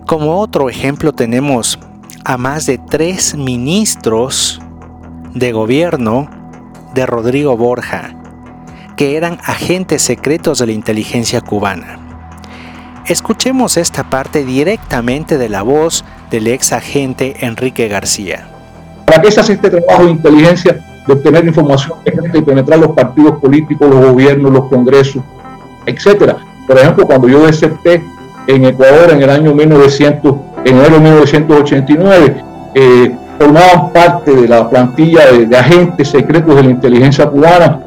Como 0.05 0.39
otro 0.39 0.69
ejemplo 0.69 1.13
tenemos 1.13 1.79
a 2.23 2.37
más 2.37 2.65
de 2.65 2.77
tres 2.77 3.35
ministros 3.35 4.61
de 5.33 5.51
gobierno 5.51 6.29
de 6.93 7.05
Rodrigo 7.05 7.55
Borja, 7.55 8.13
que 8.97 9.15
eran 9.15 9.39
agentes 9.43 10.01
secretos 10.01 10.59
de 10.59 10.67
la 10.67 10.73
inteligencia 10.73 11.41
cubana. 11.41 12.10
Escuchemos 13.11 13.75
esta 13.75 14.05
parte 14.05 14.45
directamente 14.45 15.37
de 15.37 15.49
la 15.49 15.63
voz 15.63 16.05
del 16.29 16.47
ex 16.47 16.71
agente 16.71 17.45
Enrique 17.45 17.89
García. 17.89 18.47
¿Para 19.05 19.21
qué 19.21 19.29
se 19.29 19.41
hace 19.41 19.51
este 19.51 19.69
trabajo 19.69 20.05
de 20.05 20.11
inteligencia 20.11 20.79
de 21.05 21.13
obtener 21.13 21.43
información 21.43 21.97
y 22.05 22.41
penetrar 22.41 22.79
los 22.79 22.91
partidos 22.91 23.37
políticos, 23.41 23.89
los 23.89 24.11
gobiernos, 24.11 24.53
los 24.53 24.69
congresos, 24.69 25.21
etcétera? 25.85 26.37
Por 26.65 26.77
ejemplo, 26.77 27.05
cuando 27.05 27.27
yo 27.27 27.45
deserté 27.45 28.01
en 28.47 28.63
Ecuador 28.63 29.11
en 29.11 29.21
el 29.21 29.29
año 29.29 29.53
1900, 29.53 30.35
en 30.63 30.77
el 30.77 30.85
año 30.85 31.01
1989, 31.01 32.43
eh, 32.75 33.15
formaban 33.37 33.91
parte 33.91 34.33
de 34.33 34.47
la 34.47 34.69
plantilla 34.69 35.29
de, 35.33 35.57
agentes 35.57 36.07
secretos 36.07 36.55
de 36.55 36.63
la 36.63 36.69
inteligencia 36.69 37.29
cubana. 37.29 37.81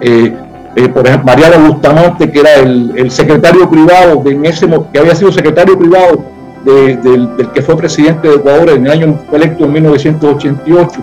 Eh, 0.00 0.36
eh, 0.76 0.88
por 0.88 1.06
ejemplo, 1.06 1.26
Mariano 1.26 1.72
Bustamante, 1.72 2.30
que 2.30 2.40
era 2.40 2.54
el, 2.54 3.10
secretario 3.10 3.68
privado 3.68 4.22
de 4.22 4.30
en 4.32 4.42
que 4.92 4.98
había 4.98 5.14
sido 5.14 5.32
secretario 5.32 5.78
privado 5.78 6.22
del, 6.64 7.28
que 7.52 7.62
fue 7.62 7.76
presidente 7.76 8.28
de 8.28 8.34
Ecuador 8.34 8.70
en 8.70 8.86
el 8.86 8.92
año 8.92 9.18
electo 9.32 9.64
en 9.64 9.72
1988, 9.72 11.00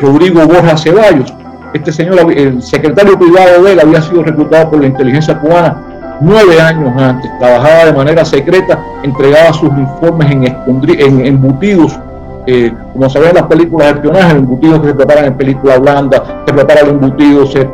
Rodrigo 0.00 0.46
Borja 0.46 0.76
Ceballos. 0.76 1.32
Este 1.72 1.92
señor, 1.92 2.32
el 2.32 2.62
secretario 2.62 3.18
privado 3.18 3.62
de 3.62 3.72
él, 3.72 3.80
había 3.80 4.02
sido 4.02 4.22
reclutado 4.22 4.70
por 4.70 4.80
la 4.80 4.86
inteligencia 4.86 5.38
cubana 5.38 5.88
nueve 6.20 6.60
años 6.60 6.90
antes, 7.00 7.30
trabajaba 7.38 7.86
de 7.86 7.92
manera 7.92 8.24
secreta, 8.24 8.78
entregaba 9.02 9.52
sus 9.52 9.70
informes 9.70 10.30
en, 10.30 10.44
en 10.46 11.26
embutidos, 11.26 11.98
eh, 12.46 12.72
como 12.92 13.08
se 13.10 13.20
las 13.20 13.42
películas 13.44 13.88
de 13.88 13.94
espionaje, 13.94 14.32
embutidos 14.32 14.80
que 14.80 14.88
se 14.88 14.94
preparan 14.94 15.24
en 15.26 15.36
película 15.36 15.78
blanda, 15.78 16.42
se 16.46 16.52
prepara 16.52 16.80
el 16.80 16.88
embutido, 16.90 17.46
se, 17.46 17.68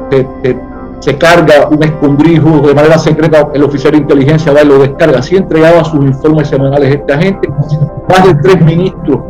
carga 1.12 1.68
un 1.70 1.82
escondrijo 1.82 2.66
de 2.66 2.74
manera 2.74 2.98
secreta, 2.98 3.48
el 3.52 3.62
oficial 3.62 3.92
de 3.92 3.98
inteligencia 3.98 4.52
va 4.52 4.62
y 4.62 4.66
lo 4.66 4.78
descarga, 4.78 5.18
así 5.18 5.36
entregaba 5.36 5.84
sus 5.84 6.02
informes 6.02 6.48
semanales 6.48 6.94
esta 6.94 7.18
gente, 7.18 7.48
más 8.08 8.26
de 8.26 8.34
tres 8.36 8.60
ministros, 8.64 9.20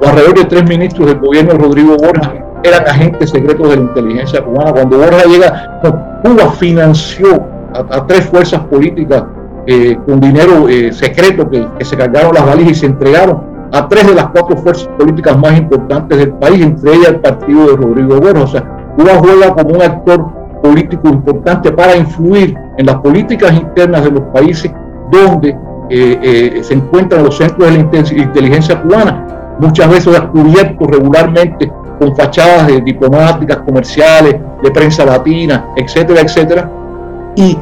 o 0.00 0.06
alrededor 0.06 0.34
de 0.34 0.44
tres 0.44 0.68
ministros 0.68 1.08
del 1.08 1.18
gobierno 1.18 1.52
de 1.52 1.58
Rodrigo 1.58 1.96
Borja 1.96 2.34
eran 2.62 2.86
agentes 2.86 3.30
secretos 3.30 3.68
de 3.70 3.76
la 3.76 3.82
inteligencia 3.82 4.42
cubana. 4.42 4.72
Cuando 4.72 4.98
Borja 4.98 5.24
llega, 5.24 5.80
Cuba 6.22 6.50
financió 6.52 7.42
a, 7.72 8.06
tres 8.06 8.26
fuerzas 8.26 8.60
políticas 8.64 9.24
eh, 9.66 9.96
con 10.06 10.20
dinero 10.20 10.68
eh, 10.68 10.92
secreto 10.92 11.48
que, 11.48 11.66
se 11.84 11.96
cargaron 11.96 12.34
las 12.34 12.46
valijas 12.46 12.72
y 12.72 12.74
se 12.74 12.86
entregaron 12.86 13.42
a 13.72 13.88
tres 13.88 14.06
de 14.06 14.14
las 14.14 14.26
cuatro 14.26 14.56
fuerzas 14.56 14.88
políticas 14.98 15.36
más 15.38 15.56
importantes 15.58 16.18
del 16.18 16.32
país, 16.34 16.62
entre 16.62 16.94
ellas 16.94 17.08
el 17.08 17.20
partido 17.20 17.70
de 17.70 17.76
Rodrigo 17.76 18.20
Borja. 18.20 18.42
O 18.42 18.46
sea, 18.46 18.62
Cuba 18.96 19.12
juega 19.18 19.54
como 19.54 19.70
un 19.70 19.82
actor 19.82 20.35
político 20.62 21.08
importante 21.08 21.70
para 21.72 21.96
influir 21.96 22.56
en 22.76 22.86
las 22.86 22.96
políticas 22.96 23.52
internas 23.54 24.04
de 24.04 24.10
los 24.10 24.22
países 24.24 24.70
donde 25.10 25.56
eh, 25.88 26.60
se 26.62 26.74
encuentran 26.74 27.24
los 27.24 27.36
centros 27.36 27.70
de 27.70 27.76
la 27.76 28.22
inteligencia 28.22 28.80
cubana, 28.82 29.56
muchas 29.58 29.88
veces 29.88 30.12
descubiertos 30.12 30.88
regularmente 30.88 31.70
con 31.98 32.14
fachadas 32.16 32.66
de 32.66 32.80
diplomáticas, 32.80 33.58
comerciales, 33.58 34.36
de 34.62 34.70
prensa 34.70 35.04
latina, 35.04 35.66
etcétera, 35.76 36.20
etcétera, 36.20 36.70
y 37.36 37.56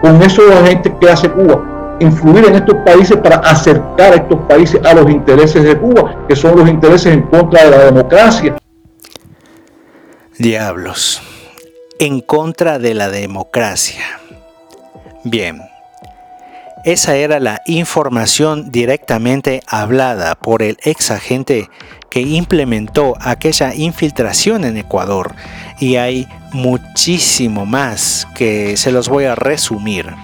con 0.00 0.22
eso 0.22 0.42
la 0.48 0.66
gente 0.66 0.94
que 1.00 1.10
hace 1.10 1.30
Cuba, 1.30 1.96
influir 2.00 2.46
en 2.46 2.56
estos 2.56 2.76
países 2.84 3.16
para 3.16 3.36
acercar 3.36 4.12
a 4.12 4.16
estos 4.16 4.38
países 4.48 4.80
a 4.84 4.94
los 4.94 5.10
intereses 5.10 5.62
de 5.64 5.76
Cuba, 5.78 6.26
que 6.28 6.36
son 6.36 6.56
los 6.58 6.68
intereses 6.68 7.12
en 7.12 7.22
contra 7.22 7.64
de 7.64 7.70
la 7.70 7.84
democracia. 7.84 8.56
Diablos, 10.38 11.22
en 11.98 12.20
contra 12.20 12.78
de 12.78 12.94
la 12.94 13.08
democracia. 13.08 14.20
Bien, 15.22 15.62
esa 16.84 17.16
era 17.16 17.40
la 17.40 17.62
información 17.66 18.70
directamente 18.70 19.62
hablada 19.66 20.34
por 20.34 20.62
el 20.62 20.76
ex 20.82 21.10
agente 21.10 21.70
que 22.10 22.20
implementó 22.20 23.14
aquella 23.20 23.74
infiltración 23.74 24.64
en 24.64 24.76
Ecuador 24.76 25.34
y 25.78 25.96
hay 25.96 26.28
muchísimo 26.52 27.64
más 27.64 28.26
que 28.34 28.76
se 28.76 28.92
los 28.92 29.08
voy 29.08 29.24
a 29.24 29.34
resumir 29.34 30.14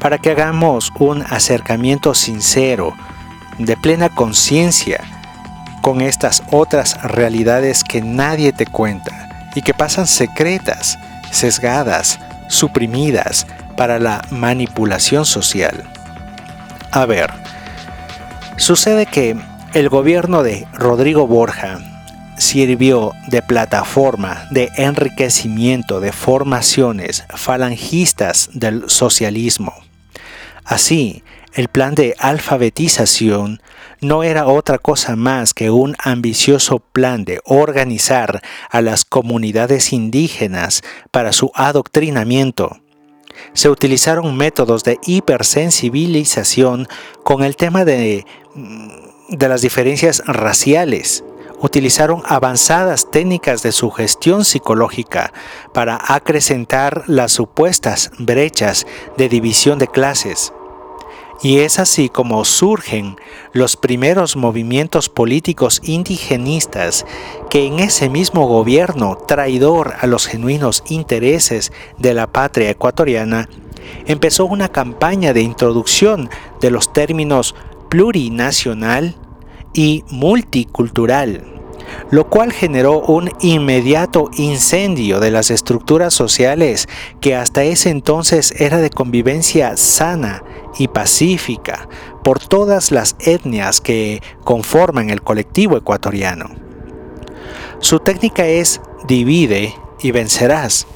para 0.00 0.18
que 0.18 0.30
hagamos 0.30 0.90
un 0.98 1.22
acercamiento 1.22 2.14
sincero, 2.14 2.94
de 3.58 3.76
plena 3.76 4.08
conciencia, 4.08 5.04
con 5.82 6.00
estas 6.00 6.42
otras 6.50 7.02
realidades 7.02 7.84
que 7.84 8.00
nadie 8.00 8.52
te 8.52 8.66
cuenta 8.66 9.29
y 9.54 9.62
que 9.62 9.74
pasan 9.74 10.06
secretas, 10.06 10.98
sesgadas, 11.30 12.18
suprimidas 12.48 13.46
para 13.76 13.98
la 13.98 14.22
manipulación 14.30 15.24
social. 15.24 15.84
A 16.90 17.06
ver, 17.06 17.30
sucede 18.56 19.06
que 19.06 19.36
el 19.72 19.88
gobierno 19.88 20.42
de 20.42 20.66
Rodrigo 20.72 21.26
Borja 21.26 21.78
sirvió 22.36 23.12
de 23.28 23.42
plataforma 23.42 24.48
de 24.50 24.70
enriquecimiento 24.76 26.00
de 26.00 26.10
formaciones 26.12 27.24
falangistas 27.28 28.50
del 28.52 28.88
socialismo. 28.88 29.74
Así, 30.64 31.22
el 31.54 31.68
plan 31.68 31.94
de 31.94 32.14
alfabetización 32.18 33.60
no 34.00 34.22
era 34.22 34.46
otra 34.46 34.78
cosa 34.78 35.16
más 35.16 35.52
que 35.52 35.70
un 35.70 35.96
ambicioso 35.98 36.78
plan 36.78 37.24
de 37.24 37.40
organizar 37.44 38.42
a 38.70 38.80
las 38.80 39.04
comunidades 39.04 39.92
indígenas 39.92 40.82
para 41.10 41.32
su 41.32 41.50
adoctrinamiento. 41.54 42.80
Se 43.52 43.68
utilizaron 43.68 44.36
métodos 44.36 44.84
de 44.84 44.98
hipersensibilización 45.06 46.88
con 47.22 47.42
el 47.42 47.56
tema 47.56 47.84
de 47.84 48.24
mm, 48.54 49.10
de 49.30 49.48
las 49.48 49.62
diferencias 49.62 50.22
raciales. 50.26 51.24
Utilizaron 51.60 52.22
avanzadas 52.24 53.10
técnicas 53.10 53.62
de 53.62 53.72
sugestión 53.72 54.44
psicológica 54.44 55.32
para 55.72 55.98
acrecentar 56.08 57.04
las 57.06 57.32
supuestas 57.32 58.10
brechas 58.18 58.86
de 59.16 59.28
división 59.28 59.78
de 59.78 59.86
clases. 59.86 60.52
Y 61.42 61.58
es 61.58 61.78
así 61.78 62.10
como 62.10 62.44
surgen 62.44 63.16
los 63.52 63.76
primeros 63.76 64.36
movimientos 64.36 65.08
políticos 65.08 65.80
indigenistas 65.84 67.06
que 67.48 67.66
en 67.66 67.80
ese 67.80 68.10
mismo 68.10 68.46
gobierno 68.46 69.16
traidor 69.16 69.94
a 70.00 70.06
los 70.06 70.26
genuinos 70.26 70.82
intereses 70.88 71.72
de 71.96 72.12
la 72.12 72.26
patria 72.26 72.68
ecuatoriana 72.68 73.48
empezó 74.06 74.44
una 74.44 74.68
campaña 74.68 75.32
de 75.32 75.40
introducción 75.40 76.28
de 76.60 76.70
los 76.70 76.92
términos 76.92 77.54
plurinacional 77.88 79.16
y 79.72 80.04
multicultural, 80.10 81.59
lo 82.10 82.28
cual 82.28 82.52
generó 82.52 83.00
un 83.00 83.30
inmediato 83.40 84.30
incendio 84.36 85.20
de 85.20 85.30
las 85.30 85.50
estructuras 85.50 86.14
sociales 86.14 86.88
que 87.20 87.34
hasta 87.34 87.64
ese 87.64 87.90
entonces 87.90 88.54
era 88.58 88.78
de 88.78 88.90
convivencia 88.90 89.76
sana 89.76 90.42
y 90.78 90.88
pacífica 90.88 91.88
por 92.22 92.38
todas 92.38 92.90
las 92.90 93.16
etnias 93.20 93.80
que 93.80 94.22
conforman 94.44 95.10
el 95.10 95.22
colectivo 95.22 95.76
ecuatoriano. 95.76 96.50
Su 97.80 97.98
técnica 97.98 98.46
es 98.46 98.80
divide 99.06 99.74
y 100.00 100.10
vencerás. 100.10 100.86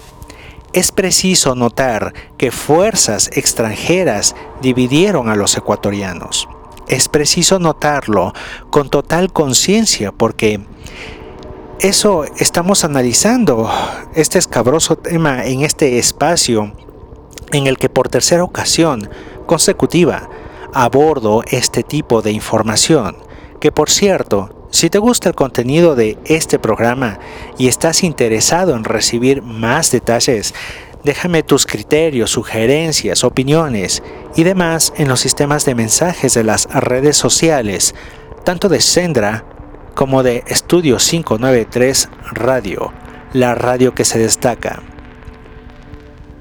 Es 0.73 0.93
preciso 0.93 1.55
notar 1.55 2.13
que 2.37 2.51
fuerzas 2.51 3.31
extranjeras 3.35 4.35
dividieron 4.61 5.29
a 5.29 5.37
los 5.37 5.57
ecuatorianos. 5.57 6.49
Es 6.89 7.09
preciso 7.09 7.59
notarlo 7.59 8.35
con 8.71 8.91
total 8.91 9.33
conciencia 9.33 10.13
porque 10.13 10.61
eso 11.81 12.25
estamos 12.39 12.85
analizando, 12.85 13.71
este 14.15 14.39
escabroso 14.39 14.97
tema 14.97 15.45
en 15.45 15.63
este 15.63 15.99
espacio 15.99 16.73
en 17.53 17.67
el 17.67 17.79
que 17.79 17.89
por 17.89 18.09
tercera 18.09 18.45
ocasión 18.45 19.09
consecutiva 19.47 20.29
abordo 20.73 21.43
este 21.47 21.83
tipo 21.83 22.23
de 22.23 22.33
información, 22.33 23.17
que 23.61 23.73
por 23.73 23.91
cierto, 23.91 24.69
si 24.71 24.91
te 24.91 24.99
gusta 24.99 25.29
el 25.29 25.35
contenido 25.35 25.95
de 25.95 26.19
este 26.25 26.59
programa 26.59 27.19
y 27.59 27.69
estás 27.69 28.03
interesado 28.03 28.75
en 28.75 28.85
recibir 28.85 29.43
más 29.43 29.91
detalles 29.91 30.55
Déjame 31.05 31.43
tus 31.43 31.67
criterios, 31.67 32.31
sugerencias, 32.31 33.25
opiniones 33.25 34.03
y 34.37 34.43
demás 34.43 34.95
en 34.97 35.07
los 35.07 35.21
sistemas 35.21 35.67
de 35.67 35.75
mensajes 35.75 36.33
de 36.33 36.45
las 36.45 36.65
redes 36.73 37.19
sociales, 37.19 37.95
tanto 38.43 38.71
de 38.71 38.81
Sendra 38.81 39.45
como 39.95 40.23
de 40.23 40.45
Estudio 40.47 40.97
593 40.99 42.09
Radio, 42.33 42.93
la 43.33 43.55
radio 43.55 43.95
que 43.95 44.05
se 44.05 44.19
destaca. 44.19 44.83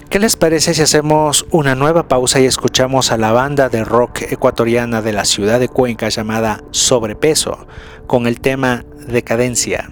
¿Qué 0.09 0.19
les 0.19 0.35
parece 0.35 0.73
si 0.73 0.81
hacemos 0.81 1.45
una 1.51 1.75
nueva 1.75 2.07
pausa 2.07 2.39
y 2.39 2.45
escuchamos 2.45 3.11
a 3.11 3.17
la 3.17 3.31
banda 3.31 3.69
de 3.69 3.83
rock 3.83 4.21
ecuatoriana 4.23 5.01
de 5.01 5.13
la 5.13 5.25
ciudad 5.25 5.59
de 5.59 5.69
Cuenca 5.69 6.09
llamada 6.09 6.63
Sobrepeso 6.71 7.67
con 8.05 8.27
el 8.27 8.39
tema 8.39 8.85
Decadencia? 9.07 9.89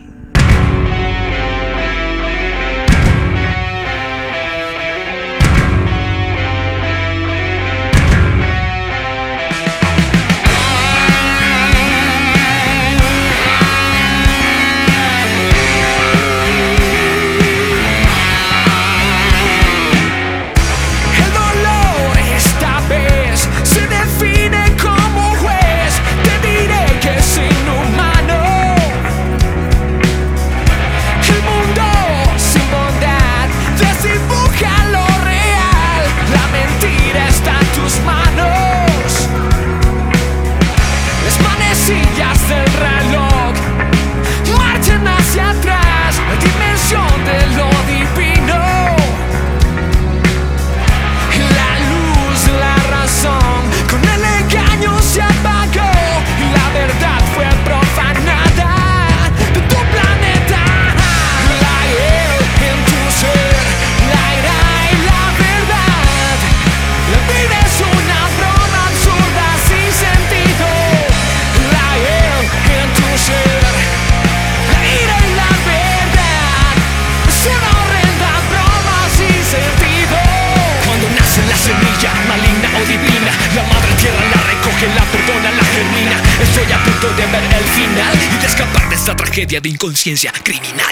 De 89.59 89.69
inconsciencia 89.69 90.31
criminal. 90.31 90.90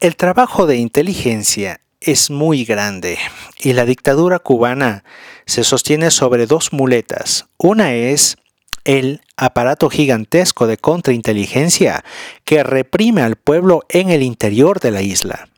El 0.00 0.16
trabajo 0.16 0.66
de 0.66 0.76
inteligencia 0.76 1.80
es 2.00 2.30
muy 2.30 2.64
grande 2.64 3.18
y 3.58 3.74
la 3.74 3.84
dictadura 3.84 4.38
cubana 4.38 5.04
se 5.44 5.62
sostiene 5.62 6.10
sobre 6.10 6.46
dos 6.46 6.72
muletas. 6.72 7.46
Una 7.58 7.92
es 7.92 8.38
el 8.84 9.20
aparato 9.36 9.90
gigantesco 9.90 10.66
de 10.66 10.78
contrainteligencia 10.78 12.02
que 12.44 12.62
reprime 12.62 13.20
al 13.20 13.36
pueblo 13.36 13.82
en 13.90 14.08
el 14.08 14.22
interior 14.22 14.80
de 14.80 14.90
la 14.90 15.02
isla. 15.02 15.48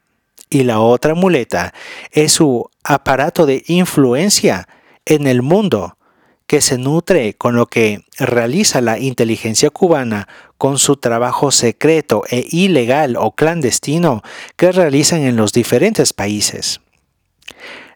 Y 0.51 0.65
la 0.65 0.81
otra 0.81 1.15
muleta 1.15 1.73
es 2.11 2.33
su 2.33 2.69
aparato 2.83 3.47
de 3.47 3.63
influencia 3.69 4.67
en 5.07 5.29
el 5.29 5.43
mundo 5.43 5.97
que 6.53 6.61
se 6.61 6.77
nutre 6.77 7.33
con 7.33 7.57
lo 7.57 7.65
que 7.65 8.05
realiza 8.19 8.83
la 8.83 8.99
inteligencia 8.99 9.71
cubana 9.71 10.29
con 10.59 10.77
su 10.77 10.97
trabajo 10.97 11.51
secreto 11.51 12.25
e 12.29 12.47
ilegal 12.51 13.17
o 13.17 13.33
clandestino 13.33 14.23
que 14.57 14.71
realizan 14.71 15.23
en 15.23 15.37
los 15.37 15.55
diferentes 15.55 16.13
países. 16.13 16.83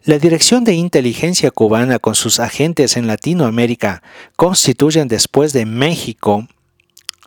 La 0.04 0.18
Dirección 0.18 0.64
de 0.64 0.72
Inteligencia 0.72 1.50
cubana 1.50 1.98
con 1.98 2.14
sus 2.14 2.40
agentes 2.40 2.96
en 2.96 3.06
Latinoamérica 3.06 4.02
constituyen 4.36 5.06
después 5.06 5.52
de 5.52 5.66
México 5.66 6.48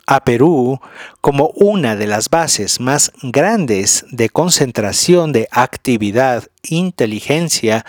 a 0.08 0.24
Perú 0.24 0.80
como 1.20 1.52
una 1.54 1.94
de 1.94 2.08
las 2.08 2.28
bases 2.28 2.80
más 2.80 3.12
grandes 3.22 4.04
de 4.10 4.30
concentración 4.30 5.30
de 5.30 5.46
actividad, 5.52 6.48
inteligencia, 6.64 7.86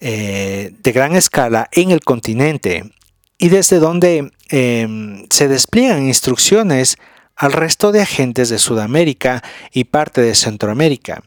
eh, 0.00 0.72
de 0.82 0.92
gran 0.92 1.16
escala 1.16 1.68
en 1.72 1.90
el 1.90 2.00
continente 2.00 2.92
y 3.38 3.48
desde 3.48 3.78
donde 3.78 4.30
eh, 4.50 5.26
se 5.30 5.48
despliegan 5.48 6.06
instrucciones 6.06 6.96
al 7.34 7.52
resto 7.52 7.92
de 7.92 8.02
agentes 8.02 8.48
de 8.48 8.58
Sudamérica 8.58 9.42
y 9.72 9.84
parte 9.84 10.22
de 10.22 10.34
Centroamérica. 10.34 11.22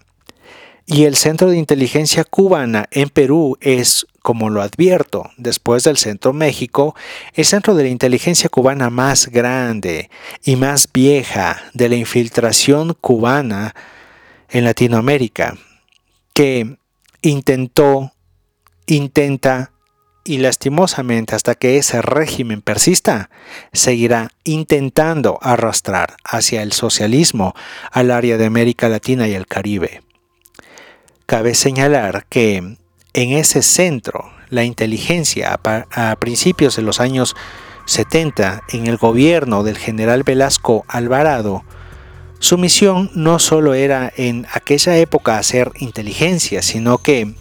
Y 0.91 1.03
el 1.03 1.15
Centro 1.15 1.51
de 1.51 1.57
Inteligencia 1.57 2.23
Cubana 2.23 2.87
en 2.89 3.09
Perú 3.09 3.57
es, 3.61 4.07
como 4.23 4.49
lo 4.49 4.63
advierto, 4.63 5.29
después 5.37 5.83
del 5.83 5.97
Centro 5.97 6.33
México, 6.33 6.95
el 7.35 7.45
centro 7.45 7.75
de 7.75 7.83
la 7.83 7.89
inteligencia 7.89 8.49
cubana 8.49 8.89
más 8.89 9.27
grande 9.27 10.09
y 10.43 10.55
más 10.55 10.89
vieja 10.91 11.61
de 11.75 11.89
la 11.89 11.95
infiltración 11.95 12.97
cubana 12.99 13.75
en 14.49 14.63
Latinoamérica, 14.63 15.59
que 16.33 16.77
intentó 17.21 18.11
intenta 18.95 19.71
y 20.23 20.37
lastimosamente 20.37 21.35
hasta 21.35 21.55
que 21.55 21.77
ese 21.77 22.01
régimen 22.01 22.61
persista, 22.61 23.29
seguirá 23.73 24.29
intentando 24.43 25.39
arrastrar 25.41 26.17
hacia 26.23 26.61
el 26.61 26.71
socialismo 26.71 27.55
al 27.91 28.11
área 28.11 28.37
de 28.37 28.45
América 28.45 28.89
Latina 28.89 29.27
y 29.27 29.33
el 29.33 29.47
Caribe. 29.47 30.03
Cabe 31.25 31.55
señalar 31.55 32.25
que 32.29 32.57
en 32.57 33.31
ese 33.31 33.61
centro, 33.61 34.31
la 34.49 34.63
inteligencia 34.63 35.59
a, 35.63 36.15
principios 36.17 36.75
de 36.75 36.81
los 36.83 36.99
años 36.99 37.35
70, 37.85 38.63
en 38.69 38.87
el 38.87 38.97
gobierno 38.97 39.63
del 39.63 39.77
general 39.77 40.23
Velasco 40.23 40.85
Alvarado, 40.87 41.63
su 42.39 42.57
misión 42.57 43.09
no 43.15 43.39
solo 43.39 43.73
era 43.73 44.13
en 44.15 44.45
aquella 44.53 44.95
época 44.97 45.37
hacer 45.37 45.71
inteligencia, 45.79 46.61
sino 46.61 46.99
que 46.99 47.33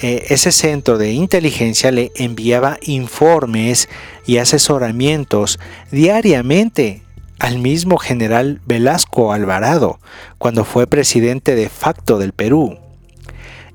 eh, 0.00 0.26
ese 0.28 0.52
centro 0.52 0.96
de 0.96 1.12
inteligencia 1.12 1.90
le 1.90 2.12
enviaba 2.14 2.78
informes 2.82 3.88
y 4.26 4.38
asesoramientos 4.38 5.58
diariamente 5.90 7.02
al 7.40 7.58
mismo 7.58 7.98
general 7.98 8.60
Velasco 8.64 9.32
Alvarado 9.32 9.98
cuando 10.38 10.64
fue 10.64 10.86
presidente 10.86 11.54
de 11.54 11.68
facto 11.68 12.18
del 12.18 12.32
Perú. 12.32 12.78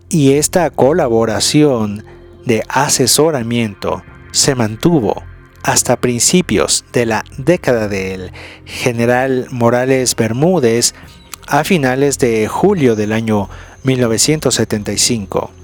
Y 0.09 0.33
esta 0.33 0.69
colaboración 0.69 2.05
de 2.45 2.63
asesoramiento 2.69 4.03
se 4.31 4.55
mantuvo 4.55 5.23
hasta 5.63 5.97
principios 5.97 6.85
de 6.93 7.05
la 7.05 7.23
década 7.37 7.87
del 7.87 8.31
general 8.65 9.47
Morales 9.49 10.15
Bermúdez 10.15 10.93
a 11.47 11.63
finales 11.63 12.19
de 12.19 12.47
julio 12.47 12.95
del 12.95 13.11
año 13.11 13.49
1975. 13.83 15.62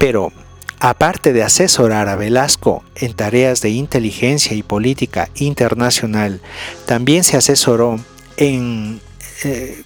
Pero, 0.00 0.32
aparte 0.78 1.34
de 1.34 1.42
asesorar 1.42 2.08
a 2.08 2.16
Velasco 2.16 2.82
en 2.94 3.12
tareas 3.12 3.60
de 3.60 3.68
inteligencia 3.68 4.56
y 4.56 4.62
política 4.62 5.28
internacional, 5.34 6.40
también 6.86 7.22
se 7.22 7.36
asesoró 7.36 8.00
en 8.38 8.98
eh, 9.44 9.82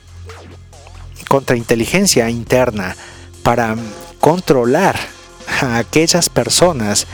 contrainteligencia 1.27 2.31
interna 2.31 2.94
para 3.42 3.74
controlar 4.20 4.96
a 5.61 5.79
aquellas 5.79 6.29
personas 6.29 7.09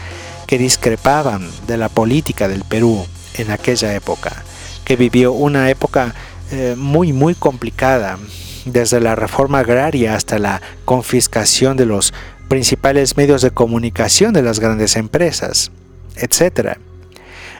que 0.46 0.58
discrepaban 0.58 1.48
de 1.66 1.78
la 1.78 1.88
política 1.88 2.48
del 2.48 2.64
Perú 2.64 3.06
en 3.38 3.50
aquella 3.50 3.94
época, 3.94 4.44
que 4.84 4.96
vivió 4.96 5.32
una 5.32 5.70
época 5.70 6.14
eh, 6.50 6.74
muy 6.76 7.14
muy 7.14 7.34
complicada, 7.34 8.18
desde 8.66 9.00
la 9.00 9.14
reforma 9.14 9.60
agraria 9.60 10.14
hasta 10.14 10.38
la 10.38 10.60
confiscación 10.84 11.78
de 11.78 11.86
los 11.86 12.12
principales 12.50 13.16
medios 13.16 13.42
de 13.42 13.52
comunicación 13.52 14.32
de 14.32 14.42
las 14.42 14.58
grandes 14.58 14.96
empresas, 14.96 15.70
etc. 16.16 16.78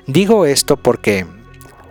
Digo 0.09 0.47
esto 0.47 0.77
porque 0.77 1.27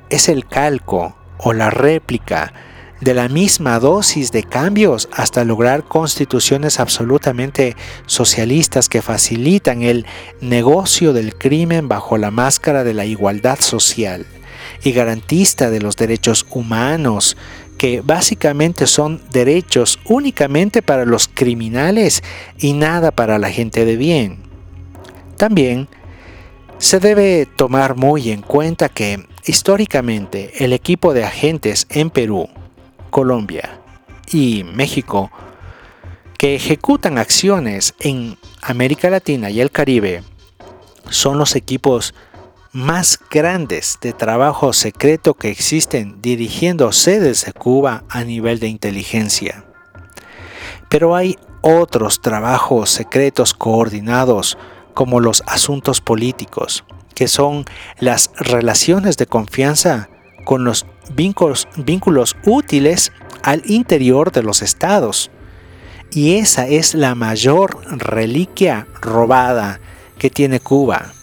es 0.09 0.27
el 0.27 0.45
calco 0.45 1.15
o 1.38 1.53
la 1.53 1.69
réplica 1.69 2.51
de 2.99 3.13
la 3.13 3.29
misma 3.29 3.79
dosis 3.79 4.33
de 4.33 4.43
cambios 4.43 5.07
hasta 5.13 5.45
lograr 5.45 5.85
constituciones 5.85 6.81
absolutamente 6.81 7.77
socialistas 8.05 8.89
que 8.89 9.01
facilitan 9.01 9.81
el 9.81 10.05
negocio 10.41 11.13
del 11.13 11.35
crimen 11.35 11.88
bajo 11.88 12.17
la 12.17 12.31
máscara 12.31 12.83
de 12.83 12.93
la 12.93 13.05
igualdad 13.05 13.62
social 13.62 14.25
y 14.83 14.91
garantista 14.91 15.69
de 15.69 15.79
los 15.79 15.95
derechos 15.95 16.45
humanos, 16.49 17.38
que 17.79 18.01
básicamente 18.01 18.87
son 18.87 19.21
derechos 19.31 19.99
únicamente 20.03 20.81
para 20.81 21.05
los 21.05 21.29
criminales 21.29 22.21
y 22.57 22.73
nada 22.73 23.11
para 23.11 23.39
la 23.39 23.49
gente 23.49 23.85
de 23.85 23.95
bien. 23.95 24.43
También 25.37 25.87
se 26.77 26.99
debe 26.99 27.45
tomar 27.45 27.95
muy 27.95 28.31
en 28.31 28.41
cuenta 28.41 28.89
que 28.89 29.25
históricamente 29.45 30.65
el 30.65 30.73
equipo 30.73 31.13
de 31.13 31.23
agentes 31.23 31.87
en 31.89 32.09
Perú 32.09 32.49
Colombia 33.09 33.79
y 34.29 34.65
México 34.65 35.31
que 36.37 36.55
ejecutan 36.55 37.17
acciones 37.17 37.95
en 38.01 38.37
América 38.61 39.09
Latina 39.09 39.49
y 39.49 39.61
el 39.61 39.71
Caribe 39.71 40.23
son 41.09 41.37
los 41.37 41.55
equipos 41.55 42.13
más 42.71 43.19
grandes 43.32 43.97
de 43.99 44.13
trabajo 44.13 44.73
secreto 44.73 45.34
que 45.34 45.49
existen 45.49 46.21
dirigiéndose 46.21 47.19
desde 47.19 47.51
Cuba 47.51 48.03
a 48.10 48.23
nivel 48.23 48.60
de 48.60 48.67
inteligencia. 48.67 49.63
Pero 50.88 51.15
hay 51.15 51.38
otros 51.62 52.21
trabajos 52.21 52.91
secretos 52.91 53.53
coordinados 53.53 54.58
como 54.93 55.19
los 55.19 55.43
asuntos 55.47 55.99
políticos, 55.99 56.84
que 57.15 57.27
son 57.27 57.65
las 57.99 58.32
relaciones 58.38 59.17
de 59.17 59.25
confianza 59.25 60.10
con 60.45 60.63
los 60.63 60.86
vínculos, 61.13 61.67
vínculos 61.75 62.36
útiles 62.45 63.12
al 63.43 63.63
interior 63.65 64.32
de 64.32 64.43
los 64.43 64.62
estados. 64.62 65.32
Y 66.12 66.38
esa 66.38 66.67
es 66.67 66.93
la 66.93 67.15
mayor 67.15 67.79
reliquia 67.97 68.88
robada 69.01 69.79
que 70.17 70.29
tiene 70.29 70.60
Cuba 70.60 71.13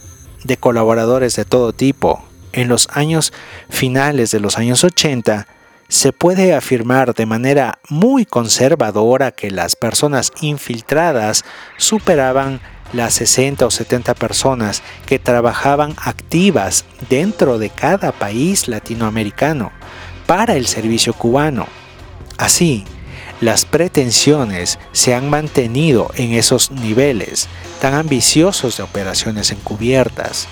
de 0.47 0.57
colaboradores 0.57 1.35
de 1.35 1.45
todo 1.45 1.73
tipo. 1.73 2.23
En 2.53 2.69
los 2.69 2.87
años 2.93 3.33
finales 3.69 4.31
de 4.31 4.39
los 4.39 4.57
años 4.57 4.83
80, 4.83 5.47
se 5.89 6.11
puede 6.11 6.53
afirmar 6.53 7.13
de 7.13 7.25
manera 7.25 7.79
muy 7.89 8.25
conservadora 8.25 9.31
que 9.31 9.51
las 9.51 9.75
personas 9.75 10.31
infiltradas 10.41 11.45
superaban 11.77 12.59
las 12.93 13.13
60 13.15 13.65
o 13.65 13.71
70 13.71 14.15
personas 14.15 14.81
que 15.05 15.19
trabajaban 15.19 15.95
activas 15.97 16.85
dentro 17.09 17.57
de 17.57 17.69
cada 17.69 18.11
país 18.11 18.67
latinoamericano 18.67 19.71
para 20.25 20.55
el 20.55 20.67
servicio 20.67 21.13
cubano. 21.13 21.67
Así, 22.37 22.85
las 23.41 23.65
pretensiones 23.65 24.79
se 24.91 25.13
han 25.13 25.29
mantenido 25.29 26.09
en 26.15 26.33
esos 26.33 26.71
niveles 26.71 27.47
tan 27.79 27.93
ambiciosos 27.93 28.77
de 28.77 28.83
operaciones 28.83 29.51
encubiertas. 29.51 30.47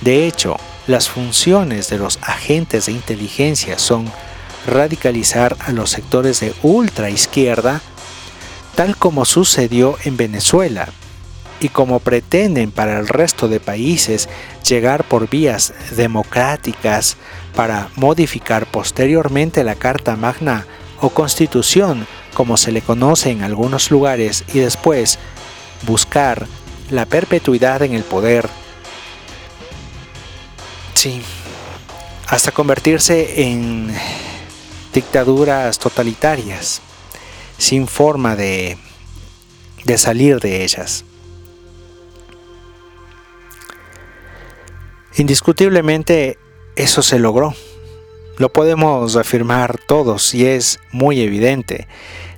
De 0.00 0.26
hecho, 0.26 0.56
las 0.86 1.08
funciones 1.08 1.88
de 1.88 1.98
los 1.98 2.18
agentes 2.22 2.86
de 2.86 2.92
inteligencia 2.92 3.78
son 3.78 4.10
radicalizar 4.66 5.56
a 5.60 5.72
los 5.72 5.90
sectores 5.90 6.40
de 6.40 6.54
ultra 6.62 7.10
izquierda, 7.10 7.80
tal 8.74 8.96
como 8.96 9.24
sucedió 9.24 9.96
en 10.04 10.16
Venezuela, 10.16 10.88
y 11.60 11.68
como 11.68 12.00
pretenden 12.00 12.70
para 12.70 12.98
el 12.98 13.06
resto 13.06 13.46
de 13.48 13.60
países 13.60 14.28
llegar 14.66 15.04
por 15.04 15.28
vías 15.28 15.74
democráticas 15.94 17.16
para 17.54 17.90
modificar 17.96 18.66
posteriormente 18.66 19.62
la 19.62 19.74
Carta 19.74 20.16
Magna 20.16 20.66
o 21.00 21.10
Constitución, 21.10 22.06
como 22.34 22.56
se 22.56 22.72
le 22.72 22.80
conoce 22.80 23.30
en 23.30 23.42
algunos 23.42 23.90
lugares, 23.90 24.44
y 24.54 24.60
después 24.60 25.18
buscar 25.82 26.46
la 26.90 27.06
perpetuidad 27.06 27.82
en 27.82 27.94
el 27.94 28.02
poder. 28.02 28.48
Sí, 30.94 31.22
hasta 32.26 32.52
convertirse 32.52 33.42
en 33.42 33.94
dictaduras 34.92 35.78
totalitarias, 35.78 36.82
sin 37.58 37.86
forma 37.86 38.36
de, 38.36 38.76
de 39.84 39.98
salir 39.98 40.40
de 40.40 40.62
ellas. 40.64 41.04
Indiscutiblemente 45.16 46.38
eso 46.76 47.02
se 47.02 47.18
logró. 47.18 47.54
Lo 48.38 48.52
podemos 48.52 49.16
afirmar 49.16 49.78
todos 49.86 50.34
y 50.34 50.46
es 50.46 50.78
muy 50.92 51.20
evidente, 51.20 51.88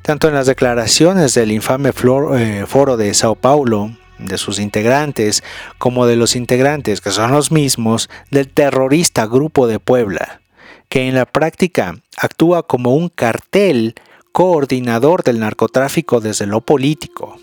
tanto 0.02 0.26
en 0.26 0.34
las 0.34 0.46
declaraciones 0.46 1.34
del 1.34 1.52
infame 1.52 1.90
eh, 1.90 2.64
foro 2.66 2.96
de 2.96 3.14
Sao 3.14 3.36
Paulo, 3.36 3.92
de 4.26 4.38
sus 4.38 4.58
integrantes, 4.58 5.42
como 5.78 6.06
de 6.06 6.16
los 6.16 6.36
integrantes, 6.36 7.00
que 7.00 7.10
son 7.10 7.32
los 7.32 7.50
mismos, 7.50 8.08
del 8.30 8.48
terrorista 8.48 9.26
Grupo 9.26 9.66
de 9.66 9.78
Puebla, 9.78 10.40
que 10.88 11.08
en 11.08 11.14
la 11.14 11.26
práctica 11.26 11.96
actúa 12.16 12.66
como 12.66 12.94
un 12.94 13.08
cartel 13.08 13.94
coordinador 14.32 15.22
del 15.22 15.40
narcotráfico 15.40 16.20
desde 16.20 16.46
lo 16.46 16.60
político. 16.62 17.38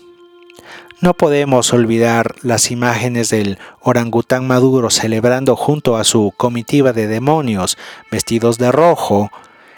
No 1.00 1.14
podemos 1.14 1.72
olvidar 1.72 2.34
las 2.42 2.70
imágenes 2.70 3.30
del 3.30 3.58
orangután 3.80 4.46
maduro 4.46 4.90
celebrando 4.90 5.56
junto 5.56 5.96
a 5.96 6.04
su 6.04 6.34
comitiva 6.36 6.92
de 6.92 7.06
demonios 7.06 7.78
vestidos 8.10 8.58
de 8.58 8.70
rojo 8.70 9.30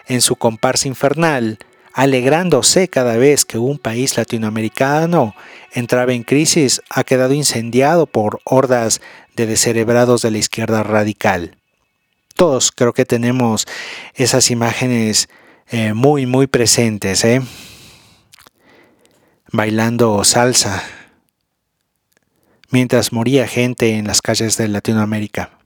en 0.06 0.20
su 0.20 0.34
comparsa 0.34 0.88
infernal, 0.88 1.58
alegrándose 1.94 2.88
cada 2.88 3.16
vez 3.16 3.44
que 3.44 3.58
un 3.58 3.78
país 3.78 4.16
latinoamericano 4.16 5.34
entraba 5.72 6.12
en 6.12 6.22
crisis, 6.22 6.82
ha 6.90 7.04
quedado 7.04 7.34
incendiado 7.34 8.06
por 8.06 8.40
hordas 8.44 9.00
de 9.36 9.46
descerebrados 9.46 10.22
de 10.22 10.30
la 10.30 10.38
izquierda 10.38 10.82
radical. 10.82 11.56
Todos 12.34 12.72
creo 12.72 12.92
que 12.92 13.04
tenemos 13.04 13.66
esas 14.14 14.50
imágenes 14.50 15.28
eh, 15.68 15.92
muy, 15.92 16.26
muy 16.26 16.46
presentes, 16.46 17.24
¿eh? 17.24 17.40
bailando 19.52 20.24
salsa 20.24 20.82
mientras 22.70 23.12
moría 23.12 23.46
gente 23.46 23.96
en 23.96 24.06
las 24.06 24.22
calles 24.22 24.56
de 24.56 24.66
Latinoamérica. 24.66 25.61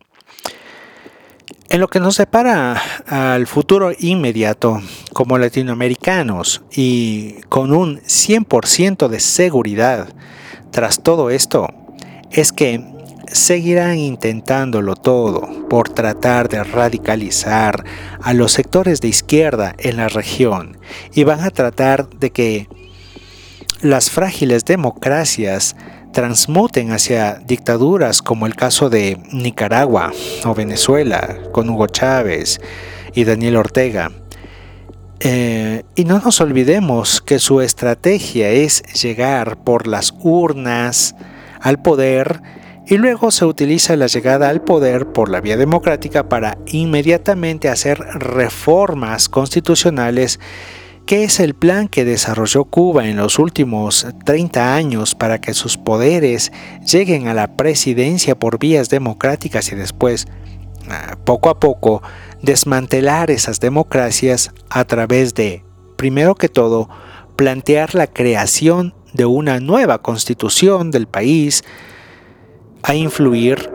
En 1.69 1.81
lo 1.81 1.89
que 1.89 2.01
nos 2.01 2.17
separa 2.17 2.81
al 3.07 3.47
futuro 3.47 3.93
inmediato 3.99 4.81
como 5.13 5.39
latinoamericanos 5.39 6.63
y 6.75 7.35
con 7.49 7.73
un 7.73 8.01
100% 8.01 9.09
de 9.09 9.21
seguridad 9.21 10.09
tras 10.71 11.03
todo 11.03 11.31
esto, 11.31 11.69
es 12.31 12.53
que 12.53 12.85
seguirán 13.27 13.99
intentándolo 13.99 14.95
todo 14.95 15.69
por 15.69 15.89
tratar 15.89 16.49
de 16.49 16.63
radicalizar 16.63 17.85
a 18.23 18.33
los 18.33 18.53
sectores 18.53 19.01
de 19.01 19.09
izquierda 19.09 19.75
en 19.79 19.97
la 19.97 20.09
región 20.09 20.79
y 21.13 21.25
van 21.25 21.41
a 21.41 21.51
tratar 21.51 22.09
de 22.09 22.31
que 22.31 22.69
las 23.81 24.11
frágiles 24.11 24.65
democracias 24.65 25.77
transmuten 26.17 26.93
hacia 26.93 27.35
dictaduras 27.35 28.23
como 28.23 28.47
el 28.47 28.57
caso 28.57 28.89
de 28.89 29.19
Nicaragua 29.33 30.15
o 30.47 30.55
Venezuela 30.55 31.37
con 31.53 31.69
Hugo 31.69 31.89
Chávez 31.89 32.59
y 33.13 33.25
Daniel 33.25 33.57
Ortega. 33.57 34.11
Eh, 35.21 35.83
y 35.95 36.05
no 36.05 36.19
nos 36.21 36.41
olvidemos 36.41 37.21
que 37.21 37.39
su 37.39 37.61
estrategia 37.61 38.49
es 38.49 38.83
llegar 38.99 39.59
por 39.59 39.87
las 39.87 40.15
urnas 40.21 41.15
al 41.61 41.83
poder 41.83 42.41
y 42.87 42.97
luego 42.97 43.31
se 43.31 43.45
utiliza 43.45 43.95
la 43.95 44.07
llegada 44.07 44.49
al 44.49 44.63
poder 44.63 45.09
por 45.09 45.29
la 45.29 45.43
vía 45.43 45.59
democrática 45.59 46.31
para 46.31 46.57
inmediatamente 46.65 47.69
hacer 47.69 47.99
reformas 47.99 49.29
constitucionales 49.29 50.41
¿Qué 51.07 51.23
es 51.23 51.39
el 51.39 51.55
plan 51.55 51.87
que 51.87 52.05
desarrolló 52.05 52.65
Cuba 52.65 53.07
en 53.07 53.17
los 53.17 53.39
últimos 53.39 54.09
30 54.25 54.75
años 54.75 55.15
para 55.15 55.41
que 55.41 55.55
sus 55.55 55.77
poderes 55.77 56.51
lleguen 56.85 57.29
a 57.29 57.35
la 57.35 57.57
presidencia 57.57 58.37
por 58.37 58.59
vías 58.59 58.89
democráticas 58.89 59.71
y 59.71 59.77
después, 59.77 60.27
ah, 60.91 61.17
poco 61.25 61.49
a 61.49 61.61
poco, 61.61 62.03
desmantelar 62.43 63.31
esas 63.31 63.61
democracias 63.61 64.51
a 64.69 64.85
través 64.85 65.33
de, 65.35 65.63
primero 65.95 66.35
que 66.35 66.49
todo, 66.49 66.89
plantear 67.37 67.95
la 67.95 68.09
creación 68.09 68.93
de 69.13 69.27
una 69.27 69.61
nueva 69.61 70.03
constitución 70.03 70.91
del 70.91 71.07
país, 71.07 71.63
a 72.83 72.97
influir 72.97 73.71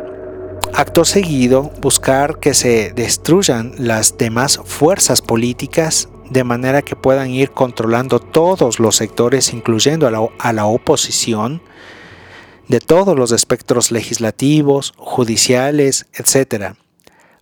acto 0.73 1.05
seguido 1.05 1.71
buscar 1.81 2.39
que 2.39 2.53
se 2.53 2.91
destruyan 2.91 3.71
las 3.77 4.17
demás 4.17 4.59
fuerzas 4.65 5.21
políticas 5.21 6.09
de 6.31 6.45
manera 6.45 6.81
que 6.81 6.95
puedan 6.95 7.29
ir 7.29 7.51
controlando 7.51 8.19
todos 8.19 8.79
los 8.79 8.95
sectores, 8.95 9.51
incluyendo 9.53 10.07
a 10.07 10.53
la, 10.53 10.65
oposición, 10.65 11.61
de 12.69 12.79
todos 12.79 13.17
los 13.17 13.33
espectros 13.33 13.91
legislativos, 13.91 14.93
judiciales, 14.95 16.05
etc., 16.13 16.75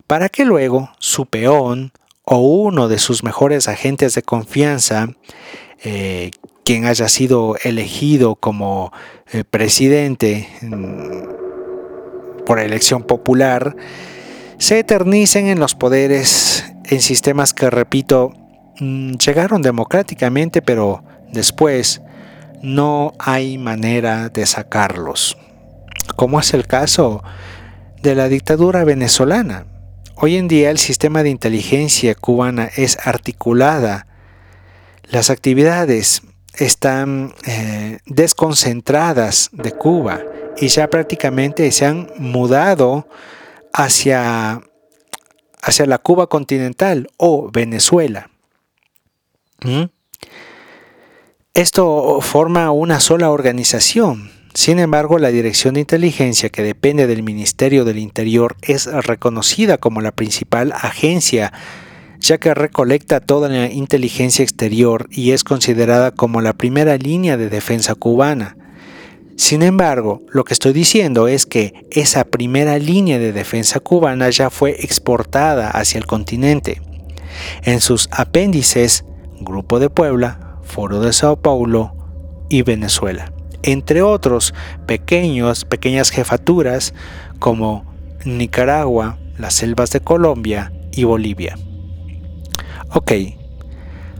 para 0.08 0.28
que 0.28 0.44
luego 0.44 0.90
su 0.98 1.26
peón 1.26 1.92
o 2.24 2.38
uno 2.38 2.88
de 2.88 2.98
sus 2.98 3.22
mejores 3.22 3.68
agentes 3.68 4.14
de 4.14 4.22
confianza, 4.22 5.06
eh, 5.84 6.32
quien 6.64 6.86
haya 6.86 7.08
sido 7.08 7.54
elegido 7.62 8.34
como 8.34 8.92
eh, 9.32 9.44
presidente 9.44 10.48
mm, 10.62 12.44
por 12.44 12.58
elección 12.58 13.04
popular, 13.04 13.76
se 14.58 14.80
eternicen 14.80 15.46
en 15.46 15.60
los 15.60 15.76
poderes 15.76 16.64
en 16.86 17.00
sistemas 17.00 17.54
que, 17.54 17.70
repito, 17.70 18.32
llegaron 18.80 19.62
democráticamente, 19.62 20.62
pero 20.62 21.04
después 21.32 22.00
no 22.62 23.12
hay 23.18 23.58
manera 23.58 24.28
de 24.28 24.46
sacarlos, 24.46 25.36
como 26.16 26.40
es 26.40 26.54
el 26.54 26.66
caso 26.66 27.22
de 28.02 28.14
la 28.14 28.28
dictadura 28.28 28.84
venezolana. 28.84 29.66
Hoy 30.16 30.36
en 30.36 30.48
día 30.48 30.70
el 30.70 30.78
sistema 30.78 31.22
de 31.22 31.30
inteligencia 31.30 32.14
cubana 32.14 32.68
es 32.76 32.98
articulada. 33.06 34.06
Las 35.04 35.30
actividades 35.30 36.22
están 36.54 37.34
eh, 37.46 37.98
desconcentradas 38.06 39.50
de 39.52 39.72
Cuba 39.72 40.20
y 40.58 40.68
ya 40.68 40.88
prácticamente 40.88 41.70
se 41.72 41.86
han 41.86 42.10
mudado 42.18 43.08
hacia, 43.72 44.60
hacia 45.62 45.86
la 45.86 45.98
Cuba 45.98 46.26
continental 46.26 47.08
o 47.16 47.50
Venezuela. 47.50 48.29
¿Mm? 49.64 49.84
Esto 51.54 52.20
forma 52.20 52.70
una 52.70 53.00
sola 53.00 53.30
organización, 53.30 54.30
sin 54.54 54.80
embargo, 54.80 55.18
la 55.18 55.30
Dirección 55.30 55.74
de 55.74 55.80
Inteligencia, 55.80 56.48
que 56.48 56.62
depende 56.62 57.06
del 57.06 57.22
Ministerio 57.22 57.84
del 57.84 57.98
Interior, 57.98 58.56
es 58.62 58.86
reconocida 58.86 59.78
como 59.78 60.00
la 60.00 60.10
principal 60.10 60.72
agencia, 60.72 61.52
ya 62.18 62.38
que 62.38 62.52
recolecta 62.52 63.20
toda 63.20 63.48
la 63.48 63.70
inteligencia 63.70 64.42
exterior 64.42 65.06
y 65.10 65.30
es 65.30 65.44
considerada 65.44 66.10
como 66.10 66.40
la 66.40 66.52
primera 66.52 66.96
línea 66.96 67.36
de 67.36 67.48
defensa 67.48 67.94
cubana. 67.94 68.56
Sin 69.36 69.62
embargo, 69.62 70.20
lo 70.30 70.44
que 70.44 70.52
estoy 70.52 70.72
diciendo 70.72 71.28
es 71.28 71.46
que 71.46 71.86
esa 71.92 72.24
primera 72.24 72.78
línea 72.78 73.18
de 73.18 73.32
defensa 73.32 73.78
cubana 73.78 74.28
ya 74.30 74.50
fue 74.50 74.72
exportada 74.80 75.70
hacia 75.70 75.98
el 75.98 76.06
continente. 76.06 76.82
En 77.62 77.80
sus 77.80 78.08
apéndices, 78.10 79.04
Grupo 79.40 79.78
de 79.78 79.90
Puebla, 79.90 80.58
Foro 80.62 81.00
de 81.00 81.12
Sao 81.12 81.36
Paulo 81.36 81.94
y 82.48 82.62
Venezuela 82.62 83.32
entre 83.62 84.02
otros 84.02 84.54
pequeños, 84.86 85.64
pequeñas 85.64 86.10
jefaturas 86.10 86.94
como 87.38 87.84
Nicaragua, 88.24 89.18
las 89.38 89.54
selvas 89.54 89.90
de 89.90 90.00
Colombia 90.00 90.72
y 90.92 91.04
Bolivia. 91.04 91.58
Ok, 92.92 93.12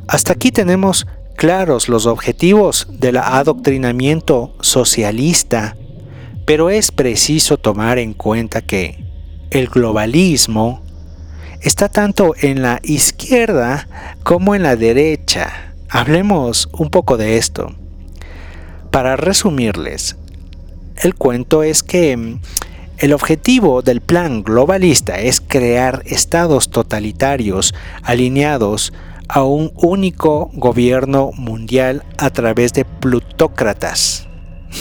hasta 0.09 0.33
aquí 0.33 0.53
tenemos 0.53 1.07
claros 1.37 1.89
los 1.89 2.07
objetivos 2.07 2.87
del 2.91 3.17
adoctrinamiento 3.17 4.55
socialista, 4.61 5.77
pero 6.47 6.71
es 6.71 6.91
preciso 6.93 7.57
tomar 7.57 7.99
en 7.99 8.15
cuenta 8.15 8.63
que 8.63 9.05
el 9.51 9.69
globalismo 9.69 10.80
está 11.61 11.89
tanto 11.89 12.35
en 12.41 12.63
la 12.63 12.81
izquierda 12.83 13.89
como 14.23 14.55
en 14.55 14.63
la 14.63 14.77
derecha. 14.77 15.75
Hablemos 15.89 16.69
un 16.73 16.91
poco 16.91 17.17
de 17.17 17.37
esto. 17.37 17.75
Para 18.91 19.17
resumirles, 19.17 20.17
el 20.97 21.15
cuento 21.15 21.63
es 21.63 21.83
que 21.83 22.17
mm, 22.17 22.41
el 22.99 23.13
objetivo 23.13 23.83
del 23.83 24.01
plan 24.01 24.43
globalista 24.43 25.21
es 25.21 25.41
crear 25.41 26.03
estados 26.07 26.71
totalitarios 26.71 27.75
alineados 28.03 28.93
a 29.29 29.45
un 29.45 29.73
único 29.77 30.51
gobierno 30.53 31.31
mundial 31.35 32.05
a 32.19 32.31
través 32.31 32.73
de 32.73 32.85
plutócratas. 32.85 34.27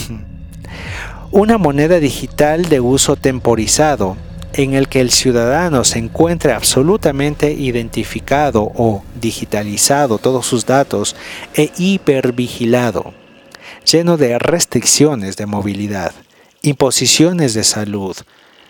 Una 1.32 1.60
moneda 1.60 2.00
digital 2.00 2.68
de 2.70 2.80
uso 2.80 3.16
temporizado 3.16 4.18
en 4.54 4.74
el 4.74 4.88
que 4.88 5.02
el 5.02 5.12
ciudadano 5.12 5.84
se 5.84 6.00
encuentre 6.00 6.54
absolutamente 6.54 7.52
identificado 7.52 8.64
o 8.76 9.04
digitalizado 9.20 10.18
todos 10.18 10.46
sus 10.46 10.66
datos 10.66 11.16
e 11.54 11.72
hipervigilado 11.78 13.14
lleno 13.90 14.18
de 14.18 14.38
restricciones 14.38 15.38
de 15.38 15.46
movilidad, 15.46 16.14
imposiciones 16.62 17.54
de 17.54 17.64
salud, 17.64 18.16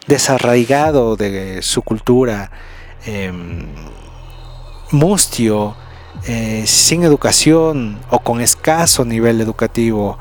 desarraigado 0.07 1.15
de 1.15 1.61
su 1.61 1.81
cultura, 1.81 2.51
em, 3.05 3.67
mustio, 4.91 5.75
eh, 6.27 6.63
sin 6.65 7.03
educación 7.03 7.99
o 8.09 8.19
con 8.19 8.41
escaso 8.41 9.05
nivel 9.05 9.41
educativo, 9.41 10.17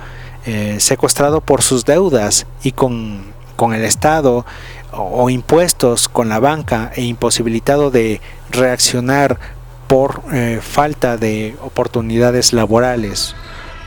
eh, 0.47 0.77
secuestrado 0.79 1.41
por 1.41 1.63
sus 1.63 1.85
deudas 1.85 2.47
y 2.63 2.73
con, 2.73 3.33
el 3.75 3.85
Estado 3.85 4.47
o, 4.93 5.29
impuestos 5.31 6.09
con 6.09 6.29
la 6.29 6.41
banca 6.41 6.91
e 6.95 7.03
imposibilitado 7.03 7.91
de 7.91 8.21
reaccionar 8.51 9.39
por 9.87 10.23
eh, 10.33 10.61
falta 10.63 11.17
de 11.17 11.57
oportunidades 11.63 12.53
laborales 12.53 13.35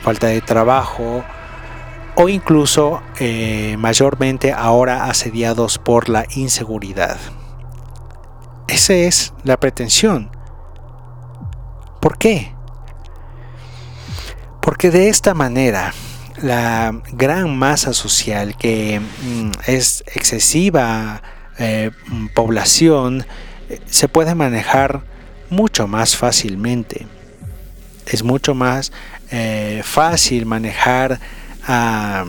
falta 0.02 0.26
de 0.26 0.40
trabajo 0.40 1.24
o 2.16 2.28
incluso 2.28 3.00
eh, 3.18 3.76
mayormente 3.78 4.52
ahora 4.52 5.04
asediados 5.04 5.78
por 5.78 6.08
la 6.08 6.26
inseguridad. 6.34 7.16
Esa 8.68 8.94
es 8.94 9.32
la 9.44 9.58
pretensión. 9.58 10.30
¿Por 12.00 12.18
qué? 12.18 12.52
Porque 14.60 14.90
de 14.90 15.08
esta 15.08 15.34
manera 15.34 15.94
la 16.42 17.00
gran 17.12 17.56
masa 17.56 17.92
social 17.92 18.56
que 18.56 19.00
mm, 19.00 19.50
es 19.66 20.04
excesiva 20.14 21.22
eh, 21.58 21.90
población 22.34 23.24
eh, 23.68 23.80
se 23.86 24.08
puede 24.08 24.34
manejar 24.34 25.02
mucho 25.50 25.86
más 25.86 26.16
fácilmente. 26.16 27.06
Es 28.06 28.22
mucho 28.22 28.54
más 28.54 28.92
eh, 29.30 29.82
fácil 29.84 30.46
manejar 30.46 31.20
a 31.66 32.24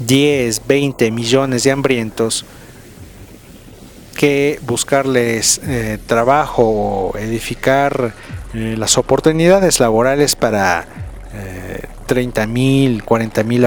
10, 0.00 0.66
20 0.66 1.10
millones 1.10 1.62
de 1.62 1.70
hambrientos 1.70 2.46
que 4.16 4.58
buscarles 4.62 5.60
eh, 5.64 5.98
trabajo 6.06 6.62
o 6.64 7.18
edificar 7.18 8.14
eh, 8.54 8.74
las 8.78 8.98
oportunidades 8.98 9.78
laborales 9.78 10.36
para 10.36 10.86
30 12.06 12.46
mil, 12.46 13.04
40 13.04 13.44
mil 13.44 13.66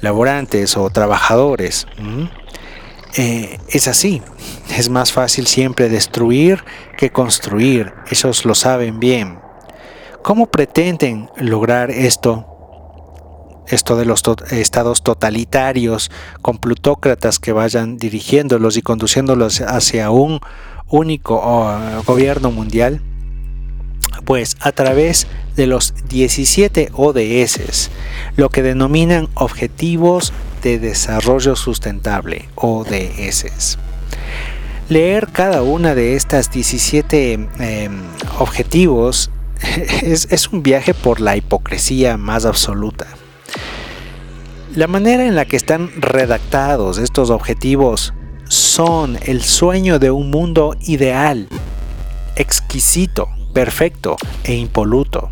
laborantes 0.00 0.76
o 0.76 0.90
trabajadores. 0.90 1.86
es 3.16 3.88
así, 3.88 4.22
es 4.76 4.88
más 4.88 5.12
fácil 5.12 5.46
siempre 5.46 5.88
destruir 5.88 6.64
que 6.96 7.10
construir, 7.10 7.92
esos 8.10 8.44
lo 8.44 8.54
saben 8.54 9.00
bien. 9.00 9.38
¿Cómo 10.22 10.46
pretenden 10.46 11.30
lograr 11.38 11.90
esto? 11.90 12.46
Esto 13.68 13.96
de 13.96 14.04
los 14.04 14.22
estados 14.50 15.02
totalitarios 15.02 16.10
con 16.42 16.58
plutócratas 16.58 17.38
que 17.38 17.52
vayan 17.52 17.96
dirigiéndolos 17.96 18.76
y 18.76 18.82
conduciéndolos 18.82 19.60
hacia 19.60 20.10
un 20.10 20.40
único 20.88 21.40
oh, 21.42 22.02
gobierno 22.04 22.50
mundial? 22.50 23.00
Pues 24.24 24.56
a 24.60 24.72
través 24.72 25.26
de 25.56 25.66
los 25.66 25.94
17 26.08 26.90
ODS, 26.92 27.90
lo 28.36 28.48
que 28.50 28.62
denominan 28.62 29.28
Objetivos 29.34 30.32
de 30.62 30.78
Desarrollo 30.78 31.56
Sustentable, 31.56 32.48
ODS. 32.54 33.78
Leer 34.88 35.28
cada 35.32 35.62
una 35.62 35.94
de 35.94 36.14
estas 36.14 36.50
17 36.52 37.32
em, 37.32 37.48
objetivos 38.38 39.30
es, 40.02 40.48
un 40.52 40.62
viaje 40.62 40.94
por 40.94 41.20
la 41.20 41.36
hipocresía 41.36 42.16
más 42.16 42.44
absoluta. 42.44 43.06
La 44.74 44.86
manera 44.86 45.24
en 45.24 45.34
la 45.34 45.44
que 45.44 45.56
están 45.56 45.90
redactados 46.00 46.98
estos 46.98 47.30
objetivos 47.30 48.12
son 48.48 49.18
el 49.22 49.42
sueño 49.42 49.98
de 49.98 50.10
un 50.10 50.30
mundo 50.30 50.76
ideal, 50.80 51.48
exquisito, 52.36 53.28
perfecto 53.56 54.18
e 54.44 54.52
impoluto. 54.52 55.30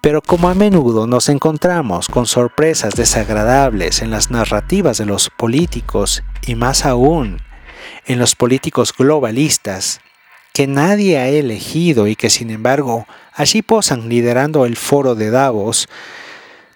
Pero 0.00 0.22
como 0.22 0.48
a 0.48 0.54
menudo 0.54 1.08
nos 1.08 1.28
encontramos 1.28 2.06
con 2.06 2.24
sorpresas 2.24 2.94
desagradables 2.94 4.00
en 4.00 4.12
las 4.12 4.30
narrativas 4.30 4.96
de 4.98 5.04
los 5.04 5.28
políticos 5.28 6.22
y 6.46 6.54
más 6.54 6.86
aún 6.86 7.38
en 8.06 8.20
los 8.20 8.36
políticos 8.36 8.94
globalistas 8.96 10.02
que 10.52 10.68
nadie 10.68 11.18
ha 11.18 11.26
elegido 11.26 12.06
y 12.06 12.14
que 12.14 12.30
sin 12.30 12.50
embargo 12.50 13.08
allí 13.32 13.60
posan 13.62 14.08
liderando 14.08 14.64
el 14.64 14.76
foro 14.76 15.16
de 15.16 15.30
Davos, 15.30 15.88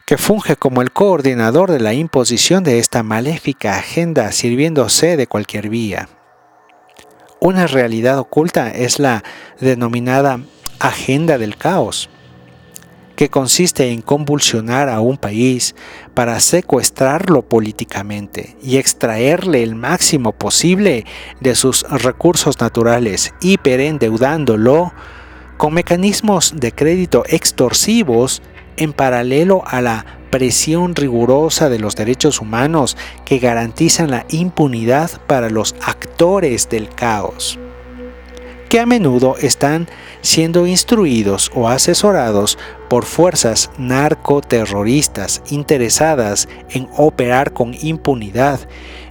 que 0.05 0.19
funge 0.19 0.57
como 0.57 0.83
el 0.83 0.91
coordinador 0.91 1.71
de 1.71 1.79
la 1.79 1.95
imposición 1.95 2.65
de 2.65 2.81
esta 2.81 3.05
maléfica 3.05 3.77
agenda 3.77 4.33
sirviéndose 4.33 5.17
de 5.17 5.29
cualquier 5.29 5.69
vía. 5.69 6.09
Una 7.41 7.67
realidad 7.67 8.19
oculta 8.19 8.71
es 8.71 8.99
la 8.99 9.23
denominada 9.61 10.41
agenda 10.81 11.39
del 11.39 11.57
caos, 11.57 12.11
que 13.15 13.29
consiste 13.29 13.91
en 13.91 14.01
convulsionar 14.01 14.89
a 14.89 15.01
un 15.01 15.17
país 15.17 15.75
para 16.15 16.39
secuestrarlo 16.41 17.43
políticamente 17.43 18.57
y 18.63 18.77
extraerle 18.77 19.63
el 19.63 19.75
máximo 19.75 20.33
posible 20.33 21.05
de 21.41 21.55
sus 21.55 21.83
recursos 21.89 22.61
naturales, 22.61 23.35
hiperendeudándolo 23.41 24.93
con 25.57 25.75
mecanismos 25.75 26.55
de 26.57 26.73
crédito 26.73 27.25
extorsivos 27.29 28.43
en 28.77 28.93
paralelo 28.93 29.63
a 29.67 29.81
la 29.81 30.18
presión 30.31 30.95
rigurosa 30.95 31.69
de 31.69 31.79
los 31.79 31.97
derechos 31.97 32.41
humanos 32.41 32.97
que 33.25 33.39
garantizan 33.39 34.11
la 34.11 34.27
impunidad 34.31 35.11
para 35.27 35.51
los 35.51 35.75
actores 35.83 36.69
del 36.69 36.89
caos, 36.89 37.59
que 38.69 38.81
a 38.81 38.87
menudo 38.87 39.37
están 39.41 39.89
siendo 40.21 40.67
instruidos 40.67 41.51
o 41.55 41.69
asesorados 41.69 42.59
por 42.89 43.05
fuerzas 43.05 43.71
narcoterroristas 43.79 45.43
interesadas 45.51 46.49
en 46.71 46.89
operar 46.97 47.53
con 47.53 47.75
impunidad 47.81 48.61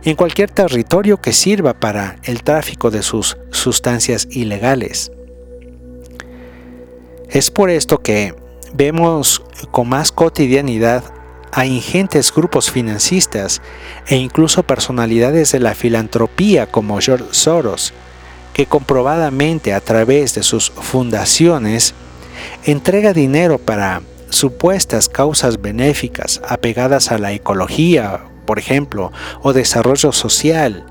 en 0.04 0.16
cualquier 0.16 0.52
territorio 0.52 1.18
que 1.18 1.34
sirva 1.34 1.80
para 1.80 2.18
el 2.24 2.44
tráfico 2.44 2.92
de 2.92 3.04
sus 3.04 3.38
sustancias 3.52 4.28
ilegales. 4.32 5.12
Es 7.30 7.52
por 7.52 7.70
esto 7.70 7.98
que 7.98 8.34
vemos 8.74 9.44
con 9.72 9.90
más 9.90 10.12
cotidianidad 10.12 11.04
a 11.52 11.66
ingentes 11.66 12.34
grupos 12.34 12.70
financistas 12.70 13.62
e 14.08 14.16
incluso 14.16 14.64
personalidades 14.64 15.52
de 15.52 15.60
la 15.60 15.74
filantropía 15.74 16.68
como 16.68 17.00
George 17.00 17.26
Soros, 17.32 17.94
que 18.54 18.66
comprobadamente 18.66 19.74
a 19.74 19.82
través 19.82 20.36
de 20.36 20.44
sus 20.44 20.70
fundaciones 20.70 21.94
entrega 22.66 23.14
dinero 23.14 23.58
para 23.58 24.02
supuestas 24.30 25.10
causas 25.10 25.62
benéficas 25.62 26.42
apegadas 26.48 27.12
a 27.12 27.18
la 27.18 27.32
ecología, 27.32 28.26
por 28.46 28.60
ejemplo, 28.60 29.12
o 29.42 29.54
desarrollo 29.54 30.12
social, 30.12 30.86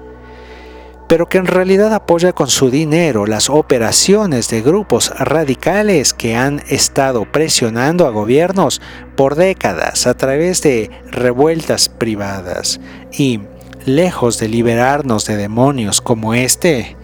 pero 1.09 1.29
que 1.29 1.39
en 1.39 1.47
realidad 1.47 1.95
apoya 1.95 2.33
con 2.33 2.49
su 2.49 2.71
dinero 2.71 3.27
las 3.27 3.49
operaciones 3.51 4.49
de 4.49 4.63
grupos 4.63 5.11
radicales 5.19 6.15
que 6.15 6.37
han 6.37 6.63
estado 6.69 7.31
presionando 7.31 8.07
a 8.07 8.11
gobiernos 8.11 8.81
por 9.17 9.35
décadas 9.35 10.07
a 10.07 10.15
través 10.15 10.63
de 10.63 10.91
revueltas 11.11 11.89
privadas 11.89 12.81
y, 13.13 13.41
lejos 13.87 14.39
de 14.39 14.49
liberarnos 14.49 15.25
de 15.25 15.37
demonios 15.37 16.01
como 16.01 16.35
este, 16.35 16.97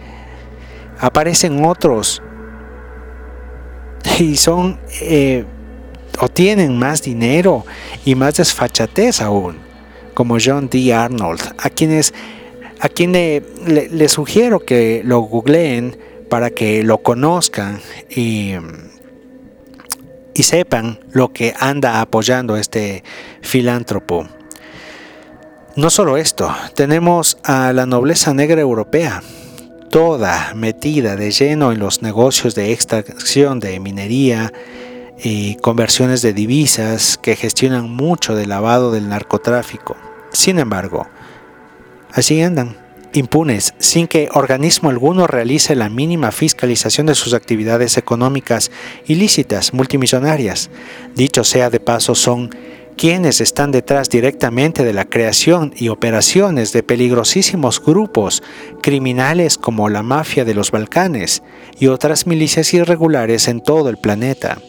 aparecen 0.99 1.65
otros 1.65 2.21
y 4.19 4.35
son 4.35 4.79
eh, 5.01 5.45
o 6.19 6.27
tienen 6.27 6.77
más 6.77 7.01
dinero 7.01 7.65
y 8.05 8.13
más 8.15 8.35
desfachatez 8.35 9.21
aún, 9.21 9.57
como 10.13 10.37
John 10.43 10.69
D. 10.69 10.93
Arnold, 10.93 11.55
a 11.57 11.69
quienes 11.69 12.13
a 12.83 12.89
quien 12.89 13.13
le, 13.13 14.09
sugiero 14.09 14.59
que 14.59 15.03
lo 15.05 15.21
googleen 15.21 15.97
para 16.29 16.49
que 16.49 16.83
lo 16.83 16.97
conozcan 16.97 17.79
y, 18.09 18.55
y 20.33 20.43
sepan 20.43 20.99
lo 21.13 21.31
que 21.31 21.53
anda 21.57 22.01
apoyando 22.01 22.57
este 22.57 23.05
filántropo. 23.41 24.27
No 25.77 25.89
solo 25.89 26.17
esto, 26.17 26.53
tenemos 26.75 27.37
a 27.45 27.71
la 27.71 27.85
nobleza 27.85 28.33
negra 28.33 28.59
europea, 28.59 29.23
toda 29.89 30.53
metida 30.53 31.15
de 31.15 31.31
lleno 31.31 31.71
en 31.71 31.79
los 31.79 32.01
negocios 32.01 32.53
de 32.53 32.73
extracción 32.73 33.61
de 33.61 33.79
minería 33.79 34.51
y 35.23 35.55
conversiones 35.55 36.21
de 36.21 36.33
divisas 36.33 37.17
que 37.17 37.37
gestionan 37.37 37.89
mucho 37.89 38.35
del 38.35 38.49
lavado 38.49 38.91
del 38.91 39.07
narcotráfico. 39.07 39.95
Sin 40.33 40.59
embargo, 40.59 41.07
Así 42.13 42.41
andan, 42.43 42.77
impunes, 43.13 43.73
sin 43.79 44.07
que 44.07 44.29
organismo 44.33 44.91
alguno 44.91 45.25
realice 45.25 45.75
la 45.75 45.89
mínima 45.89 46.31
fiscalización 46.31 47.07
de 47.07 47.15
sus 47.15 47.33
actividades 47.33 47.97
económicas 47.97 48.69
ilícitas 49.07 49.73
multimillonarias. 49.73 50.69
Dicho 51.15 51.43
sea 51.43 51.71
de 51.71 51.79
paso, 51.79 52.13
son 52.13 52.51
quienes 52.95 53.41
están 53.41 53.71
detrás 53.71 54.09
directamente 54.09 54.83
de 54.83 54.93
la 54.93 55.05
creación 55.05 55.73
y 55.75 55.89
operaciones 55.89 56.71
de 56.71 56.83
peligrosísimos 56.83 57.83
grupos 57.83 58.43
criminales 58.83 59.57
como 59.57 59.89
la 59.89 60.03
mafia 60.03 60.45
de 60.45 60.53
los 60.53 60.69
Balcanes 60.69 61.41
y 61.79 61.87
otras 61.87 62.27
milicias 62.27 62.71
irregulares 62.75 63.47
en 63.47 63.61
todo 63.61 63.89
el 63.89 63.97
planeta. 63.97 64.59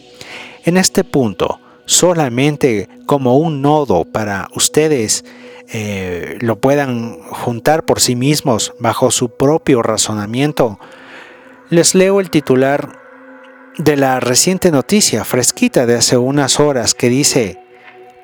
En 0.63 0.77
este 0.77 1.03
punto, 1.03 1.59
solamente 1.85 2.89
como 3.05 3.37
un 3.37 3.61
nodo 3.61 4.05
para 4.05 4.47
ustedes 4.55 5.23
eh, 5.69 6.37
lo 6.41 6.57
puedan 6.57 7.19
juntar 7.23 7.85
por 7.85 7.99
sí 7.99 8.15
mismos 8.15 8.73
bajo 8.79 9.11
su 9.11 9.29
propio 9.29 9.81
razonamiento, 9.81 10.79
les 11.69 11.95
leo 11.95 12.19
el 12.19 12.29
titular 12.29 12.99
de 13.77 13.97
la 13.97 14.19
reciente 14.19 14.71
noticia 14.71 15.25
fresquita 15.25 15.85
de 15.85 15.95
hace 15.95 16.17
unas 16.17 16.59
horas 16.59 16.93
que 16.93 17.09
dice, 17.09 17.59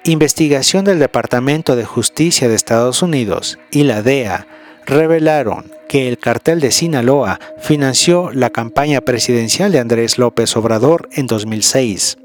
investigación 0.03 0.85
del 0.85 0.99
Departamento 0.99 1.75
de 1.75 1.85
Justicia 1.85 2.47
de 2.47 2.55
Estados 2.55 3.01
Unidos 3.01 3.59
y 3.71 3.83
la 3.83 4.01
DEA 4.01 4.47
revelaron 4.85 5.71
que 5.89 6.07
el 6.07 6.17
cartel 6.17 6.59
de 6.59 6.71
Sinaloa 6.71 7.39
financió 7.59 8.31
la 8.31 8.49
campaña 8.49 9.01
presidencial 9.01 9.71
de 9.71 9.79
Andrés 9.79 10.17
López 10.17 10.55
Obrador 10.55 11.09
en 11.11 11.27
2006. 11.27 12.17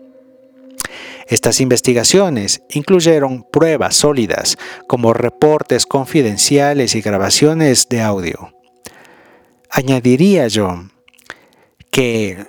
Estas 1.28 1.60
investigaciones 1.60 2.62
incluyeron 2.70 3.44
pruebas 3.50 3.96
sólidas 3.96 4.56
como 4.86 5.12
reportes 5.12 5.86
confidenciales 5.86 6.94
y 6.94 7.00
grabaciones 7.00 7.88
de 7.88 8.00
audio. 8.02 8.52
Añadiría 9.70 10.46
yo 10.48 10.84
que 11.90 12.46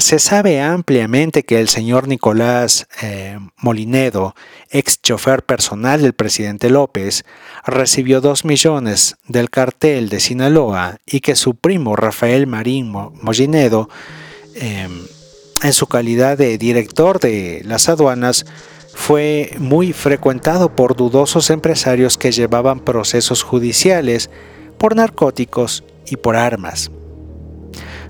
se 0.00 0.18
sabe 0.18 0.60
ampliamente 0.60 1.42
que 1.42 1.60
el 1.60 1.68
señor 1.68 2.08
Nicolás 2.08 2.86
eh, 3.02 3.38
Molinedo, 3.56 4.34
ex 4.70 5.02
chofer 5.02 5.44
personal 5.44 6.00
del 6.00 6.14
presidente 6.14 6.70
López, 6.70 7.24
recibió 7.66 8.20
dos 8.20 8.44
millones 8.44 9.16
del 9.26 9.50
cartel 9.50 10.08
de 10.08 10.20
Sinaloa 10.20 10.98
y 11.04 11.20
que 11.20 11.34
su 11.34 11.54
primo 11.54 11.96
Rafael 11.96 12.46
Marín 12.46 12.90
Molinedo 12.90 13.90
em, 14.54 15.06
en 15.62 15.72
su 15.72 15.86
calidad 15.86 16.38
de 16.38 16.58
director 16.58 17.20
de 17.20 17.62
las 17.64 17.88
aduanas, 17.88 18.46
fue 18.94 19.54
muy 19.58 19.92
frecuentado 19.92 20.74
por 20.74 20.96
dudosos 20.96 21.50
empresarios 21.50 22.18
que 22.18 22.32
llevaban 22.32 22.80
procesos 22.80 23.42
judiciales 23.42 24.30
por 24.78 24.96
narcóticos 24.96 25.84
y 26.06 26.16
por 26.16 26.36
armas. 26.36 26.90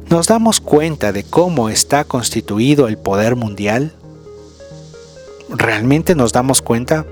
¿Nos 0.09 0.26
damos 0.26 0.61
cuenta 0.61 1.12
de 1.12 1.22
cómo 1.22 1.68
está 1.68 2.05
constituido 2.05 2.88
el 2.88 2.98
poder 2.98 3.36
mundial? 3.36 3.92
¿Realmente 5.48 6.14
nos 6.14 6.32
damos 6.32 6.62
cuenta? 6.62 7.07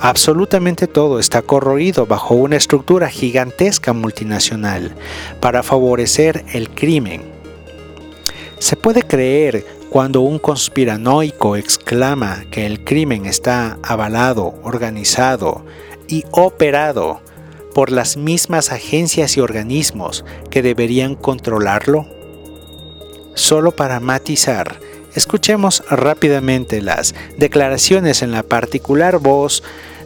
Absolutamente 0.00 0.86
todo 0.86 1.18
está 1.18 1.42
corroído 1.42 2.06
bajo 2.06 2.34
una 2.34 2.56
estructura 2.56 3.08
gigantesca 3.08 3.92
multinacional 3.92 4.94
para 5.40 5.62
favorecer 5.62 6.44
el 6.52 6.70
crimen 6.70 7.37
se 8.58 8.76
puede 8.76 9.02
creer 9.02 9.64
cuando 9.90 10.20
un 10.20 10.38
conspiranoico 10.38 11.56
exclama 11.56 12.44
que 12.50 12.66
el 12.66 12.84
crimen 12.84 13.26
está 13.26 13.78
avalado, 13.82 14.54
organizado 14.62 15.64
y 16.08 16.24
operado 16.30 17.20
por 17.74 17.90
las 17.90 18.16
mismas 18.16 18.72
agencias 18.72 19.36
y 19.36 19.40
organismos 19.40 20.24
que 20.50 20.62
deberían 20.62 21.14
controlarlo? 21.14 22.06
Solo 23.34 23.72
para 23.76 24.00
matizar, 24.00 24.80
escuchemos 25.14 25.84
rápidamente 25.88 26.82
las 26.82 27.14
declaraciones 27.36 28.22
en 28.22 28.32
la 28.32 28.42
particular 28.42 29.18
voz 29.18 29.62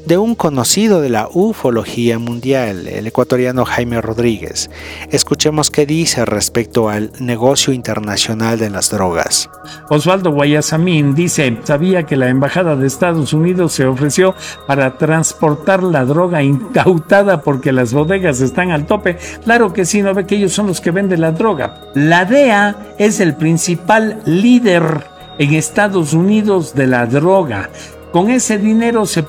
de 0.06 0.18
un 0.18 0.34
conocido 0.34 1.00
de 1.00 1.08
la 1.08 1.28
ufología 1.32 2.18
mundial, 2.18 2.88
el 2.88 3.06
ecuatoriano 3.06 3.64
Jaime 3.64 4.00
Rodríguez. 4.00 4.70
Escuchemos 5.10 5.70
qué 5.70 5.86
dice 5.86 6.24
respecto 6.24 6.88
al 6.88 7.12
negocio 7.20 7.72
internacional 7.72 8.58
de 8.58 8.70
las 8.70 8.90
drogas. 8.90 9.48
Osvaldo 9.88 10.32
Guayasamín 10.32 11.14
dice, 11.14 11.58
sabía 11.64 12.04
que 12.04 12.16
la 12.16 12.28
Embajada 12.28 12.76
de 12.76 12.86
Estados 12.86 13.32
Unidos 13.32 13.72
se 13.72 13.86
ofreció 13.86 14.34
para 14.66 14.98
transportar 14.98 15.82
la 15.82 16.04
droga 16.04 16.42
incautada 16.42 17.42
porque 17.42 17.72
las 17.72 17.92
bodegas 17.92 18.40
están 18.40 18.70
al 18.70 18.86
tope. 18.86 19.18
Claro 19.44 19.72
que 19.72 19.84
sí, 19.84 20.02
no 20.02 20.14
ve 20.14 20.26
que 20.26 20.36
ellos 20.36 20.52
son 20.52 20.66
los 20.66 20.80
que 20.80 20.90
venden 20.90 21.20
la 21.20 21.32
droga. 21.32 21.80
La 21.94 22.24
DEA 22.24 22.94
es 22.98 23.20
el 23.20 23.34
principal 23.34 24.20
líder 24.26 25.12
en 25.38 25.54
Estados 25.54 26.12
Unidos 26.12 26.74
de 26.74 26.86
la 26.86 27.06
droga 27.06 27.70
Con 28.12 28.28
ese 28.28 28.58
dinero 28.58 29.06
se, 29.06 29.22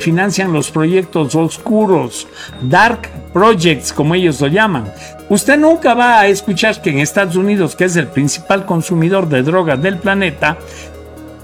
financian 0.00 0.52
los 0.52 0.72
proyectos 0.72 1.36
oscuros, 1.36 2.26
dark 2.60 3.08
projects, 3.32 3.92
como 3.92 4.16
ellos 4.16 4.40
lo 4.40 4.48
llaman. 4.48 4.92
Usted 5.28 5.56
nunca 5.56 5.94
va 5.94 6.18
a 6.18 6.26
escuchar 6.26 6.82
que 6.82 6.90
en 6.90 6.98
Estados 6.98 7.36
Unidos, 7.36 7.76
que 7.76 7.84
es 7.84 7.94
el 7.94 8.08
principal 8.08 8.66
consumidor 8.66 9.28
de 9.28 9.44
drogas 9.44 9.80
del 9.80 9.98
planeta, 9.98 10.58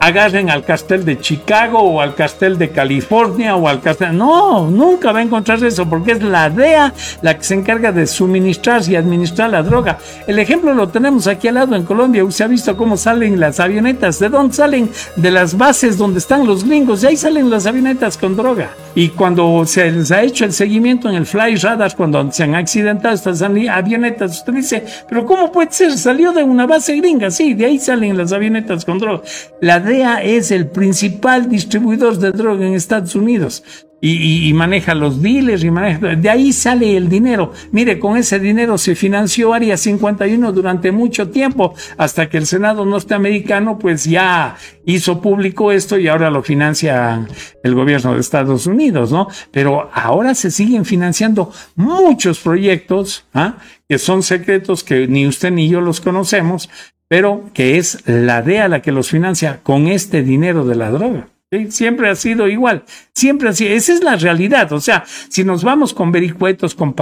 agarren 0.04 0.50
al 0.50 0.64
castel 0.64 1.02
de 1.04 1.18
Chicago 1.18 1.78
o 1.78 2.00
al 2.00 2.14
castel 2.14 2.58
de 2.58 2.68
California 2.68 3.56
o 3.56 3.66
al 3.66 3.80
castel... 3.80 4.16
No, 4.16 4.70
nunca 4.70 5.12
va 5.12 5.20
a 5.20 5.22
encontrar 5.22 5.64
eso 5.64 5.88
porque 5.88 6.12
es 6.12 6.22
la 6.22 6.50
DEA 6.50 6.92
la 7.22 7.38
que 7.38 7.42
se 7.42 7.54
encarga 7.54 7.90
de 7.90 8.06
suministrar 8.06 8.82
y 8.86 8.96
administrar 8.96 9.48
la 9.48 9.62
droga. 9.62 9.98
El 10.26 10.38
ejemplo 10.38 10.74
lo 10.74 10.88
tenemos 10.88 11.26
aquí 11.26 11.48
al 11.48 11.54
lado 11.54 11.74
en 11.74 11.84
Colombia. 11.84 12.22
Usted 12.22 12.44
ha 12.44 12.48
visto 12.48 12.76
cómo 12.76 12.98
salen 12.98 13.40
las 13.40 13.60
avionetas. 13.60 14.18
¿De 14.18 14.28
dónde 14.28 14.54
salen? 14.54 14.90
De 15.16 15.30
las 15.30 15.56
bases 15.56 15.96
donde 15.96 16.18
están 16.18 16.46
los 16.46 16.64
gringos. 16.64 17.02
Y 17.02 17.06
ahí 17.06 17.16
salen 17.16 17.48
las 17.48 17.64
avionetas 17.64 18.18
con 18.18 18.36
droga. 18.36 18.72
Y 18.94 19.08
cuando 19.08 19.64
se 19.64 19.90
les 19.90 20.10
ha 20.12 20.22
hecho 20.22 20.44
el 20.44 20.52
seguimiento 20.52 21.08
en 21.08 21.16
el 21.16 21.24
Fly 21.24 21.56
Radar, 21.56 21.96
cuando 21.96 22.30
se 22.30 22.44
han 22.44 22.54
accidentado 22.54 23.14
estas 23.14 23.40
avionetas, 23.40 24.38
usted 24.38 24.52
dice, 24.52 24.84
pero 25.08 25.24
¿cómo 25.24 25.50
puede 25.50 25.72
ser? 25.72 25.96
Salió 25.96 26.32
de 26.32 26.42
una 26.42 26.66
base 26.66 26.94
gringa. 26.96 27.30
Sí, 27.30 27.54
de 27.54 27.66
ahí 27.66 27.78
salen 27.78 28.18
las 28.18 28.32
avionetas 28.32 28.84
con 28.84 28.98
droga. 28.98 29.22
La 29.60 29.80
DEA 29.80 29.93
es 30.02 30.50
el 30.50 30.68
principal 30.68 31.48
distribuidor 31.48 32.18
de 32.18 32.32
droga 32.32 32.66
en 32.66 32.74
Estados 32.74 33.14
Unidos. 33.14 33.62
Y, 34.06 34.52
maneja 34.52 34.94
los 34.94 35.22
dealers 35.22 35.64
y 35.64 35.70
maneja, 35.70 36.14
de 36.14 36.28
ahí 36.28 36.52
sale 36.52 36.94
el 36.94 37.08
dinero. 37.08 37.52
Mire, 37.72 37.98
con 37.98 38.18
ese 38.18 38.38
dinero 38.38 38.76
se 38.76 38.94
financió 38.94 39.54
Área 39.54 39.78
51 39.78 40.52
durante 40.52 40.92
mucho 40.92 41.30
tiempo, 41.30 41.74
hasta 41.96 42.28
que 42.28 42.36
el 42.36 42.44
Senado 42.44 42.84
norteamericano 42.84 43.78
pues 43.78 44.04
ya 44.04 44.56
hizo 44.84 45.22
público 45.22 45.72
esto 45.72 45.98
y 45.98 46.08
ahora 46.08 46.30
lo 46.30 46.42
financia 46.42 47.26
el 47.62 47.74
gobierno 47.74 48.12
de 48.12 48.20
Estados 48.20 48.66
Unidos, 48.66 49.10
¿no? 49.10 49.28
Pero 49.50 49.88
ahora 49.94 50.34
se 50.34 50.50
siguen 50.50 50.84
financiando 50.84 51.50
muchos 51.74 52.40
proyectos 52.40 53.24
¿ah? 53.32 53.56
que 53.88 53.98
son 53.98 54.22
secretos 54.22 54.84
que 54.84 55.06
ni 55.08 55.26
usted 55.26 55.50
ni 55.50 55.70
yo 55.70 55.80
los 55.80 56.02
conocemos, 56.02 56.68
pero 57.08 57.50
que 57.52 57.78
es 57.78 58.06
la 58.06 58.42
DEA 58.42 58.68
la 58.68 58.82
que 58.82 58.92
los 58.92 59.10
financia 59.10 59.60
con 59.62 59.88
este 59.88 60.22
dinero 60.22 60.64
de 60.64 60.74
la 60.74 60.90
droga. 60.90 61.28
Siempre 61.68 62.08
ha 62.08 62.16
sido 62.16 62.48
igual, 62.48 62.82
siempre 63.14 63.52
sido, 63.52 63.70
esa 63.70 63.92
es 63.92 64.02
la 64.02 64.16
realidad, 64.16 64.72
o 64.72 64.80
sea, 64.80 65.04
si 65.28 65.44
nos 65.44 65.62
vamos 65.62 65.94
con 65.94 66.10
vericuetos, 66.10 66.74
con, 66.74 66.94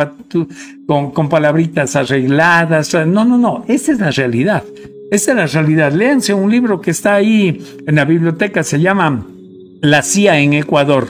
con, 0.86 1.10
con 1.12 1.28
palabritas 1.30 1.96
arregladas, 1.96 2.92
no, 2.92 3.24
no, 3.24 3.38
no, 3.38 3.64
esa 3.66 3.92
es 3.92 3.98
la 3.98 4.10
realidad, 4.10 4.62
esa 5.10 5.30
es 5.30 5.36
la 5.36 5.46
realidad. 5.46 5.92
Léanse 5.92 6.34
un 6.34 6.50
libro 6.50 6.82
que 6.82 6.90
está 6.90 7.14
ahí 7.14 7.62
en 7.86 7.94
la 7.94 8.04
biblioteca, 8.04 8.62
se 8.62 8.78
llama 8.78 9.26
La 9.80 10.02
CIA 10.02 10.40
en 10.40 10.52
Ecuador. 10.52 11.08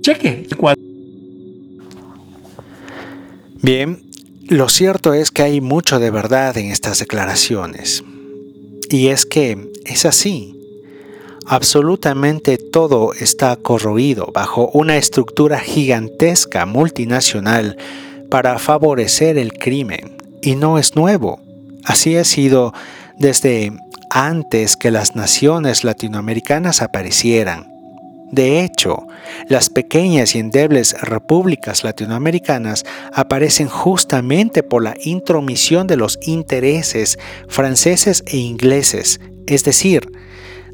Cheque, 0.00 0.46
Ecuador. 0.48 0.78
Bien, 3.60 4.02
lo 4.48 4.68
cierto 4.68 5.14
es 5.14 5.30
que 5.30 5.42
hay 5.42 5.60
mucho 5.60 5.98
de 5.98 6.10
verdad 6.10 6.56
en 6.58 6.70
estas 6.70 7.00
declaraciones. 7.00 8.04
Y 8.90 9.08
es 9.08 9.26
que 9.26 9.72
es 9.84 10.06
así. 10.06 10.54
Absolutamente 11.46 12.56
todo 12.56 13.12
está 13.12 13.56
corroído 13.56 14.30
bajo 14.32 14.70
una 14.72 14.96
estructura 14.96 15.58
gigantesca 15.58 16.64
multinacional 16.64 17.76
para 18.30 18.58
favorecer 18.58 19.36
el 19.36 19.52
crimen. 19.52 20.16
Y 20.40 20.56
no 20.56 20.78
es 20.78 20.96
nuevo. 20.96 21.40
Así 21.84 22.16
ha 22.16 22.24
sido 22.24 22.72
desde 23.18 23.72
antes 24.10 24.76
que 24.76 24.90
las 24.90 25.16
naciones 25.16 25.84
latinoamericanas 25.84 26.80
aparecieran. 26.80 27.73
De 28.32 28.64
hecho, 28.64 29.06
las 29.48 29.70
pequeñas 29.70 30.34
y 30.34 30.38
endebles 30.38 30.94
repúblicas 31.00 31.84
latinoamericanas 31.84 32.84
aparecen 33.12 33.68
justamente 33.68 34.62
por 34.62 34.82
la 34.82 34.96
intromisión 35.04 35.86
de 35.86 35.96
los 35.96 36.18
intereses 36.22 37.18
franceses 37.48 38.24
e 38.26 38.38
ingleses, 38.38 39.20
es 39.46 39.64
decir, 39.64 40.10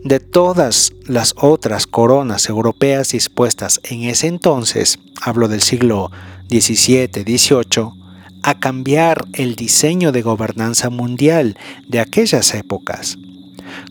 de 0.05 0.21
todas 0.21 0.93
las 1.07 1.35
otras 1.37 1.87
coronas 1.87 2.49
europeas 2.49 3.11
dispuestas 3.11 3.81
en 3.85 4.05
ese 4.05 4.29
entonces, 4.29 4.99
hablo 5.21 5.49
del 5.49 5.61
siglo 5.61 6.11
XVII-XVIII, 6.49 8.01
a 8.43 8.59
cambiar 8.59 9.27
el 9.35 9.55
diseño 9.57 10.13
de 10.13 10.23
gobernanza 10.23 10.89
mundial 10.89 11.59
de 11.87 12.01
aquellas 12.01 12.55
épocas, 12.55 13.19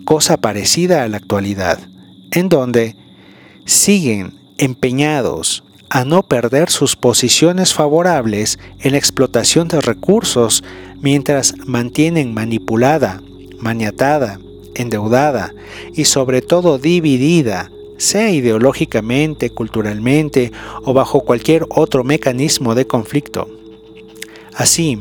cosa 0.06 0.38
parecida 0.38 1.04
a 1.04 1.08
la 1.08 1.18
actualidad, 1.18 1.80
en 2.32 2.50
donde 2.50 2.96
siguen 3.70 4.34
empeñados 4.58 5.64
a 5.90 6.04
no 6.04 6.24
perder 6.24 6.70
sus 6.72 6.96
posiciones 6.96 7.74
favorables 7.74 8.58
en 8.80 8.94
la 8.94 8.98
explotación 8.98 9.68
de 9.68 9.80
recursos 9.80 10.64
mientras 11.02 11.54
mantienen 11.66 12.34
manipulada, 12.34 13.22
maniatada, 13.60 14.40
endeudada 14.74 15.54
y 15.94 16.06
sobre 16.06 16.42
todo 16.42 16.80
dividida, 16.80 17.72
sea 17.98 18.32
ideológicamente, 18.32 19.52
culturalmente 19.52 20.52
o 20.84 20.94
bajo 20.94 21.22
cualquier 21.22 21.66
otro 21.70 22.04
mecanismo 22.04 22.74
de 22.74 22.88
conflicto. 22.88 23.48
Así, 24.56 25.00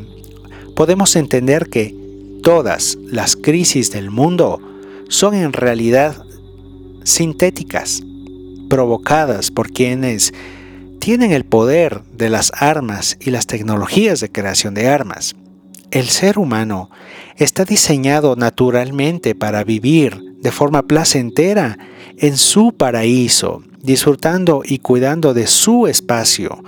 podemos 0.75 1.15
entender 1.15 1.69
que 1.69 1.95
todas 2.43 2.97
las 3.03 3.35
crisis 3.35 3.91
del 3.91 4.11
mundo 4.11 4.61
son 5.07 5.33
en 5.33 5.53
realidad 5.53 6.23
sintéticas, 7.03 8.03
provocadas 8.69 9.51
por 9.51 9.71
quienes 9.71 10.33
tienen 10.99 11.31
el 11.31 11.43
poder 11.43 12.03
de 12.13 12.29
las 12.29 12.51
armas 12.55 13.17
y 13.19 13.31
las 13.31 13.47
tecnologías 13.47 14.19
de 14.19 14.31
creación 14.31 14.73
de 14.73 14.87
armas. 14.87 15.35
El 15.91 16.07
ser 16.07 16.37
humano 16.37 16.89
está 17.37 17.65
diseñado 17.65 18.35
naturalmente 18.35 19.33
para 19.33 19.63
vivir 19.63 20.21
de 20.39 20.51
forma 20.51 20.83
placentera 20.83 21.77
en 22.17 22.37
su 22.37 22.73
paraíso, 22.73 23.63
disfrutando 23.81 24.61
y 24.63 24.79
cuidando 24.79 25.33
de 25.33 25.47
su 25.47 25.87
espacio, 25.87 26.63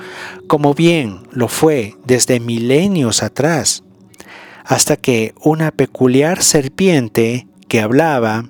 como 0.47 0.73
bien 0.73 1.19
lo 1.31 1.47
fue 1.47 1.95
desde 2.05 2.39
milenios 2.39 3.21
atrás, 3.21 3.83
hasta 4.65 4.97
que 4.97 5.33
una 5.43 5.71
peculiar 5.71 6.41
serpiente 6.41 7.47
que 7.67 7.81
hablaba 7.81 8.45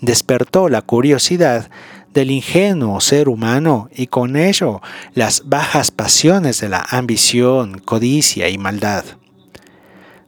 despertó 0.00 0.68
la 0.68 0.82
curiosidad 0.82 1.70
del 2.18 2.32
ingenuo 2.32 3.00
ser 3.00 3.28
humano 3.28 3.88
y 3.94 4.08
con 4.08 4.34
ello 4.34 4.82
las 5.14 5.48
bajas 5.48 5.92
pasiones 5.92 6.60
de 6.60 6.68
la 6.68 6.84
ambición, 6.90 7.78
codicia 7.78 8.48
y 8.48 8.58
maldad. 8.58 9.04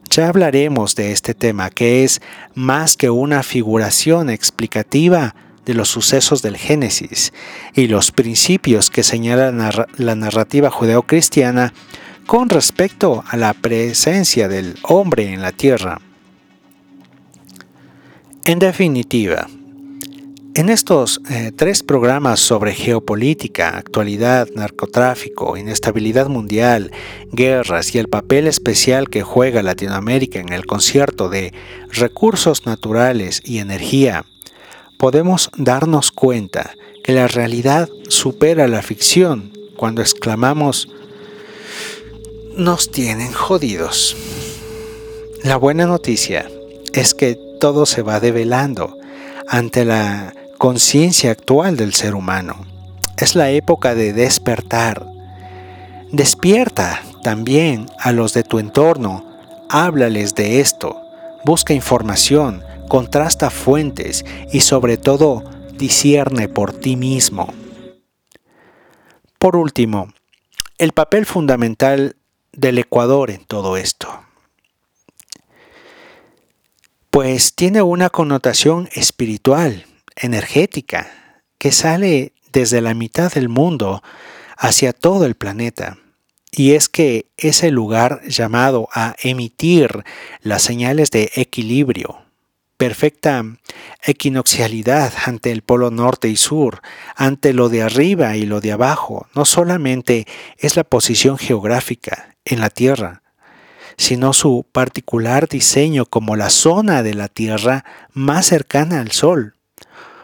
Ya 0.09 0.29
hablaremos 0.29 0.95
de 0.95 1.11
este 1.11 1.33
tema 1.33 1.69
que 1.69 2.05
es 2.05 2.21
más 2.55 2.95
que 2.95 3.09
una 3.09 3.43
figuración 3.43 4.29
explicativa 4.29 5.35
de 5.65 5.73
los 5.73 5.89
sucesos 5.89 6.41
del 6.41 6.55
Génesis 6.55 7.33
y 7.75 7.87
los 7.87 8.13
principios 8.13 8.89
que 8.89 9.03
señala 9.03 9.51
la 9.97 10.15
narrativa 10.15 10.69
judeocristiana 10.69 11.73
con 12.25 12.47
respecto 12.47 13.25
a 13.27 13.35
la 13.35 13.53
presencia 13.53 14.47
del 14.47 14.77
hombre 14.83 15.33
en 15.33 15.41
la 15.41 15.51
tierra. 15.51 15.99
En 18.45 18.59
definitiva, 18.59 19.49
en 20.53 20.69
estos 20.69 21.21
eh, 21.29 21.51
tres 21.55 21.81
programas 21.81 22.39
sobre 22.39 22.73
geopolítica, 22.73 23.77
actualidad, 23.77 24.49
narcotráfico, 24.53 25.55
inestabilidad 25.55 26.27
mundial, 26.27 26.91
guerras 27.31 27.95
y 27.95 27.99
el 27.99 28.09
papel 28.09 28.47
especial 28.47 29.09
que 29.09 29.23
juega 29.23 29.63
Latinoamérica 29.63 30.39
en 30.39 30.51
el 30.51 30.65
concierto 30.65 31.29
de 31.29 31.53
recursos 31.91 32.65
naturales 32.65 33.41
y 33.45 33.59
energía, 33.59 34.25
podemos 34.97 35.49
darnos 35.57 36.11
cuenta 36.11 36.75
que 37.03 37.13
la 37.13 37.27
realidad 37.27 37.89
supera 38.09 38.67
la 38.67 38.81
ficción 38.81 39.53
cuando 39.77 40.01
exclamamos, 40.01 40.89
nos 42.55 42.91
tienen 42.91 43.31
jodidos. 43.31 44.15
La 45.43 45.55
buena 45.55 45.87
noticia 45.87 46.51
es 46.93 47.13
que 47.15 47.39
todo 47.59 47.85
se 47.85 48.01
va 48.01 48.19
develando 48.19 48.97
ante 49.47 49.85
la 49.85 50.33
conciencia 50.61 51.31
actual 51.31 51.75
del 51.75 51.91
ser 51.91 52.13
humano. 52.13 52.67
Es 53.17 53.35
la 53.35 53.49
época 53.49 53.95
de 53.95 54.13
despertar. 54.13 55.07
Despierta 56.11 57.01
también 57.23 57.87
a 57.97 58.11
los 58.11 58.35
de 58.35 58.43
tu 58.43 58.59
entorno, 58.59 59.25
háblales 59.69 60.35
de 60.35 60.59
esto, 60.59 61.01
busca 61.45 61.73
información, 61.73 62.61
contrasta 62.87 63.49
fuentes 63.49 64.23
y 64.53 64.59
sobre 64.59 64.97
todo 64.97 65.43
discierne 65.79 66.47
por 66.47 66.73
ti 66.73 66.95
mismo. 66.95 67.51
Por 69.39 69.55
último, 69.55 70.13
el 70.77 70.91
papel 70.91 71.25
fundamental 71.25 72.17
del 72.51 72.77
Ecuador 72.77 73.31
en 73.31 73.43
todo 73.45 73.77
esto. 73.77 74.09
Pues 77.09 77.55
tiene 77.55 77.81
una 77.81 78.11
connotación 78.11 78.89
espiritual 78.93 79.87
energética 80.15 81.07
que 81.57 81.71
sale 81.71 82.33
desde 82.51 82.81
la 82.81 82.93
mitad 82.93 83.31
del 83.31 83.49
mundo 83.49 84.01
hacia 84.57 84.93
todo 84.93 85.25
el 85.25 85.35
planeta. 85.35 85.97
Y 86.51 86.73
es 86.73 86.89
que 86.89 87.31
es 87.37 87.63
el 87.63 87.73
lugar 87.73 88.21
llamado 88.27 88.89
a 88.93 89.15
emitir 89.21 90.03
las 90.41 90.63
señales 90.63 91.09
de 91.11 91.31
equilibrio, 91.35 92.25
perfecta 92.77 93.45
equinoxialidad 94.03 95.13
ante 95.25 95.51
el 95.51 95.61
polo 95.61 95.91
norte 95.91 96.27
y 96.27 96.35
sur, 96.35 96.81
ante 97.15 97.53
lo 97.53 97.69
de 97.69 97.83
arriba 97.83 98.35
y 98.35 98.45
lo 98.45 98.59
de 98.59 98.73
abajo. 98.73 99.27
No 99.33 99.45
solamente 99.45 100.27
es 100.57 100.75
la 100.75 100.83
posición 100.83 101.37
geográfica 101.37 102.35
en 102.43 102.59
la 102.59 102.69
Tierra, 102.69 103.21
sino 103.97 104.33
su 104.33 104.65
particular 104.71 105.47
diseño 105.47 106.05
como 106.05 106.35
la 106.35 106.49
zona 106.49 107.01
de 107.03 107.13
la 107.13 107.29
Tierra 107.29 107.85
más 108.13 108.47
cercana 108.47 108.99
al 108.99 109.11
Sol 109.11 109.55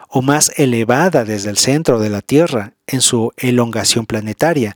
o 0.08 0.22
más 0.22 0.52
elevada 0.56 1.24
desde 1.24 1.50
el 1.50 1.58
centro 1.58 1.98
de 1.98 2.08
la 2.08 2.22
Tierra 2.22 2.72
en 2.86 3.00
su 3.00 3.32
elongación 3.36 4.06
planetaria. 4.06 4.74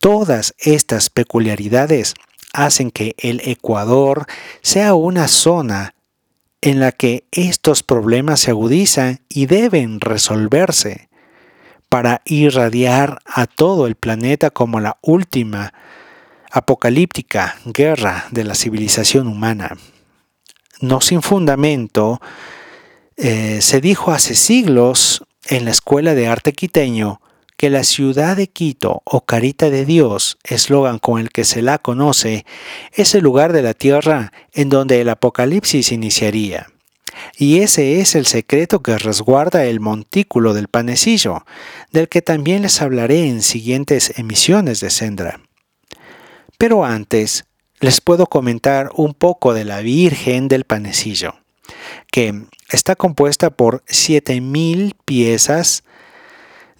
Todas 0.00 0.54
estas 0.58 1.10
peculiaridades 1.10 2.14
hacen 2.52 2.90
que 2.90 3.14
el 3.18 3.40
Ecuador 3.44 4.26
sea 4.60 4.94
una 4.94 5.28
zona 5.28 5.94
en 6.60 6.80
la 6.80 6.92
que 6.92 7.24
estos 7.32 7.82
problemas 7.82 8.40
se 8.40 8.50
agudizan 8.50 9.20
y 9.28 9.46
deben 9.46 10.00
resolverse 10.00 11.08
para 11.88 12.22
irradiar 12.24 13.18
a 13.26 13.46
todo 13.46 13.86
el 13.86 13.96
planeta 13.96 14.50
como 14.50 14.80
la 14.80 14.98
última 15.02 15.74
apocalíptica 16.50 17.56
guerra 17.64 18.26
de 18.30 18.44
la 18.44 18.54
civilización 18.54 19.26
humana. 19.26 19.76
No 20.80 21.00
sin 21.00 21.22
fundamento, 21.22 22.20
eh, 23.16 23.60
se 23.60 23.80
dijo 23.80 24.12
hace 24.12 24.34
siglos 24.34 25.24
en 25.46 25.64
la 25.64 25.70
Escuela 25.70 26.14
de 26.14 26.28
Arte 26.28 26.52
Quiteño 26.52 27.20
que 27.56 27.70
la 27.70 27.84
ciudad 27.84 28.36
de 28.36 28.48
Quito 28.48 29.02
o 29.04 29.20
Carita 29.24 29.70
de 29.70 29.84
Dios, 29.84 30.36
eslogan 30.42 30.98
con 30.98 31.20
el 31.20 31.30
que 31.30 31.44
se 31.44 31.62
la 31.62 31.78
conoce, 31.78 32.44
es 32.92 33.14
el 33.14 33.22
lugar 33.22 33.52
de 33.52 33.62
la 33.62 33.72
tierra 33.72 34.32
en 34.52 34.68
donde 34.68 35.00
el 35.00 35.08
apocalipsis 35.08 35.92
iniciaría. 35.92 36.66
Y 37.36 37.60
ese 37.60 38.00
es 38.00 38.14
el 38.16 38.26
secreto 38.26 38.82
que 38.82 38.98
resguarda 38.98 39.64
el 39.64 39.78
montículo 39.78 40.54
del 40.54 40.68
panecillo, 40.68 41.44
del 41.92 42.08
que 42.08 42.22
también 42.22 42.62
les 42.62 42.82
hablaré 42.82 43.28
en 43.28 43.42
siguientes 43.42 44.18
emisiones 44.18 44.80
de 44.80 44.90
Sendra. 44.90 45.40
Pero 46.58 46.84
antes, 46.84 47.44
les 47.80 48.00
puedo 48.00 48.26
comentar 48.26 48.90
un 48.96 49.14
poco 49.14 49.54
de 49.54 49.64
la 49.64 49.80
Virgen 49.80 50.48
del 50.48 50.64
Panecillo, 50.64 51.34
que 52.10 52.42
está 52.70 52.96
compuesta 52.96 53.50
por 53.50 53.82
7000 53.86 54.94
piezas 55.04 55.84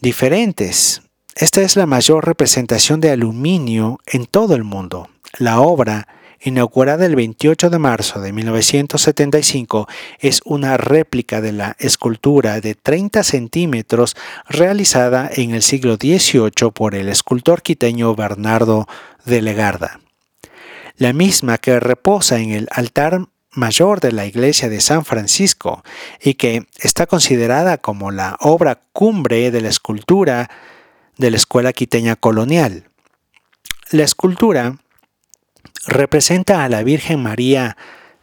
diferentes. 0.00 1.02
Esta 1.34 1.62
es 1.62 1.76
la 1.76 1.86
mayor 1.86 2.26
representación 2.26 3.00
de 3.00 3.10
aluminio 3.10 3.98
en 4.06 4.26
todo 4.26 4.54
el 4.54 4.64
mundo. 4.64 5.08
La 5.38 5.60
obra, 5.60 6.08
inaugurada 6.42 7.06
el 7.06 7.16
28 7.16 7.70
de 7.70 7.78
marzo 7.78 8.20
de 8.20 8.32
1975, 8.32 9.88
es 10.18 10.42
una 10.44 10.76
réplica 10.76 11.40
de 11.40 11.52
la 11.52 11.76
escultura 11.78 12.60
de 12.60 12.74
30 12.74 13.22
centímetros 13.22 14.14
realizada 14.46 15.30
en 15.32 15.52
el 15.52 15.62
siglo 15.62 15.94
XVIII 15.94 16.70
por 16.74 16.94
el 16.94 17.08
escultor 17.08 17.62
quiteño 17.62 18.14
Bernardo 18.14 18.86
de 19.24 19.40
Legarda. 19.40 20.00
La 20.96 21.14
misma 21.14 21.56
que 21.58 21.80
reposa 21.80 22.40
en 22.40 22.50
el 22.50 22.68
altar 22.70 23.26
mayor 23.52 24.00
de 24.00 24.12
la 24.12 24.26
iglesia 24.26 24.68
de 24.68 24.80
San 24.80 25.04
Francisco 25.04 25.82
y 26.20 26.34
que 26.34 26.66
está 26.80 27.06
considerada 27.06 27.78
como 27.78 28.10
la 28.10 28.36
obra 28.40 28.82
cumbre 28.92 29.50
de 29.50 29.60
la 29.60 29.68
escultura 29.68 30.50
de 31.18 31.30
la 31.30 31.36
escuela 31.36 31.72
quiteña 31.72 32.16
colonial. 32.16 32.88
La 33.90 34.04
escultura 34.04 34.78
representa 35.86 36.64
a 36.64 36.68
la 36.68 36.82
Virgen 36.82 37.22
María 37.22 37.76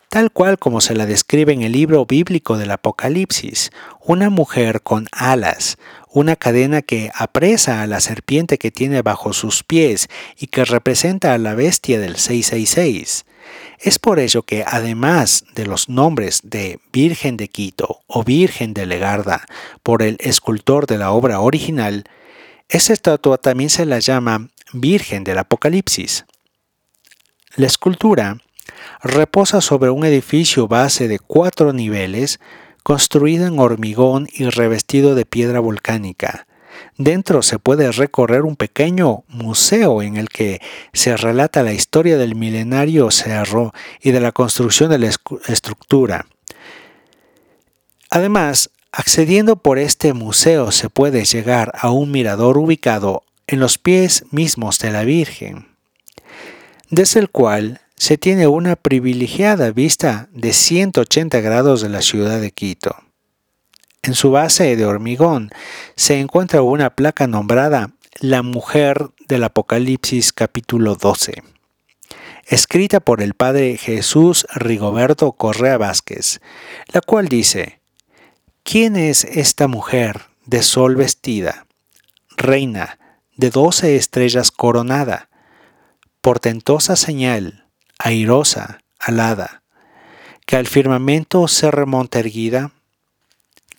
tal 0.10 0.32
cual 0.32 0.58
como 0.58 0.82
se 0.82 0.96
la 0.96 1.06
describe 1.06 1.54
en 1.54 1.62
el 1.62 1.72
libro 1.72 2.06
bíblico 2.06 2.58
del 2.58 2.72
Apocalipsis, 2.72 3.72
una 4.02 4.32
mujer 4.32 4.82
con 4.82 5.08
alas, 5.12 5.78
una 6.12 6.36
cadena 6.36 6.82
que 6.82 7.12
apresa 7.14 7.84
a 7.84 7.88
la 7.88 8.00
serpiente 8.00 8.58
que 8.58 8.72
tiene 8.72 9.04
bajo 9.04 9.34
sus 9.34 9.64
pies 9.64 10.10
y 10.38 10.48
que 10.48 10.66
representa 10.66 11.36
a 11.36 11.38
la 11.38 11.54
bestia 11.54 12.00
del 12.00 12.16
666. 12.16 13.26
Es 13.82 13.98
por 13.98 14.20
ello 14.20 14.44
que 14.44 14.66
además 14.68 15.46
de 15.56 15.66
los 15.66 15.88
nombres 15.88 16.42
de 16.44 16.80
Virgen 16.92 17.38
de 17.38 17.48
Quito 17.48 18.02
o 18.08 18.26
Virgen 18.26 18.74
de 18.74 18.86
Legarda 18.86 19.46
por 19.84 20.04
el 20.04 20.18
escultor 20.20 20.86
de 20.86 20.98
la 20.98 21.12
obra 21.12 21.40
original, 21.40 22.04
esta 22.68 22.92
estatua 22.92 23.38
también 23.38 23.70
se 23.70 23.86
la 23.86 24.00
llama 24.00 24.50
Virgen 24.74 25.24
del 25.24 25.38
Apocalipsis. 25.38 26.26
La 27.56 27.68
escultura 27.68 28.42
reposa 29.02 29.62
sobre 29.62 29.90
un 29.90 30.06
edificio 30.06 30.68
base 30.68 31.08
de 31.08 31.20
cuatro 31.20 31.72
niveles 31.72 32.42
construido 32.84 33.48
en 33.48 33.60
hormigón 33.60 34.28
y 34.32 34.44
revestido 34.50 35.16
de 35.16 35.26
piedra 35.26 35.62
volcánica, 35.62 36.48
Dentro 37.00 37.42
se 37.44 37.60
puede 37.60 37.94
recorrer 37.94 38.42
un 38.42 38.58
pequeño 38.58 39.24
museo 39.30 40.02
en 40.02 40.18
el 40.18 40.28
que 40.28 40.60
se 40.92 41.16
relata 41.16 41.64
la 41.64 41.72
historia 41.72 42.18
del 42.18 42.36
milenario 42.36 43.10
cerro 43.10 43.74
y 44.02 44.12
de 44.12 44.20
la 44.20 44.34
construcción 44.34 44.90
de 44.90 45.00
la 45.00 45.10
estructura. 45.48 46.26
Además, 48.10 48.70
accediendo 48.92 49.56
por 49.56 49.80
este 49.80 50.12
museo 50.12 50.74
se 50.74 50.90
puede 50.90 51.24
llegar 51.24 51.72
a 51.80 51.90
un 51.90 52.12
mirador 52.12 52.58
ubicado 52.58 53.24
en 53.48 53.62
los 53.62 53.78
pies 53.78 54.26
mismos 54.32 54.78
de 54.80 54.92
la 54.92 55.06
Virgen, 55.06 55.70
desde 56.90 57.22
el 57.22 57.30
cual 57.30 57.80
se 57.96 58.18
tiene 58.18 58.48
una 58.48 58.76
privilegiada 58.76 59.72
vista 59.72 60.28
de 60.34 60.52
180 60.52 61.40
grados 61.40 61.80
de 61.82 61.88
la 61.88 62.02
ciudad 62.02 62.42
de 62.42 62.52
Quito. 62.52 62.94
En 64.02 64.16
su 64.16 64.32
base 64.32 64.76
de 64.78 64.86
hormigón 64.86 65.50
se 65.96 66.20
encuentra 66.20 66.62
una 66.62 66.90
placa 66.90 67.28
nombrada 67.28 67.92
La 68.22 68.44
Mujer 68.44 69.10
del 69.28 69.44
Apocalipsis 69.44 70.32
capítulo 70.32 70.96
12, 70.96 71.44
escrita 72.46 73.02
por 73.02 73.22
el 73.22 73.34
padre 73.34 73.76
Jesús 73.76 74.48
Rigoberto 74.56 75.34
Correa 75.34 75.78
Vázquez, 75.78 76.40
la 76.94 77.02
cual 77.02 77.28
dice, 77.28 77.82
¿quién 78.64 78.96
es 78.96 79.26
esta 79.26 79.68
mujer 79.68 80.22
de 80.46 80.64
sol 80.64 80.96
vestida, 80.96 81.68
reina, 82.38 83.00
de 83.36 83.50
doce 83.50 83.98
estrellas 83.98 84.52
coronada, 84.52 85.30
portentosa 86.22 86.96
señal, 86.96 87.66
airosa, 87.98 88.80
alada, 88.98 89.62
que 90.46 90.56
al 90.56 90.68
firmamento 90.68 91.50
se 91.50 91.70
remonta 91.70 92.20
erguida? 92.20 92.72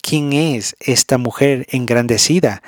¿Quién 0.02 0.32
es 0.32 0.76
esta 0.80 1.18
mujer 1.18 1.66
engrandecida 1.70 2.62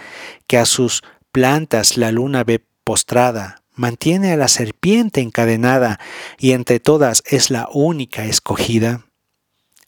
que 0.47 0.59
a 0.59 0.65
sus 0.65 1.03
plantas 1.33 1.97
la 1.97 2.13
luna 2.13 2.45
ve 2.45 2.65
postrada, 2.85 3.63
mantiene 3.75 4.33
a 4.33 4.37
la 4.37 4.49
serpiente 4.49 5.21
encadenada 5.21 5.99
y 6.39 6.53
entre 6.53 6.79
todas 6.79 7.23
es 7.27 7.51
la 7.51 7.69
única 7.73 8.27
escogida? 8.27 9.07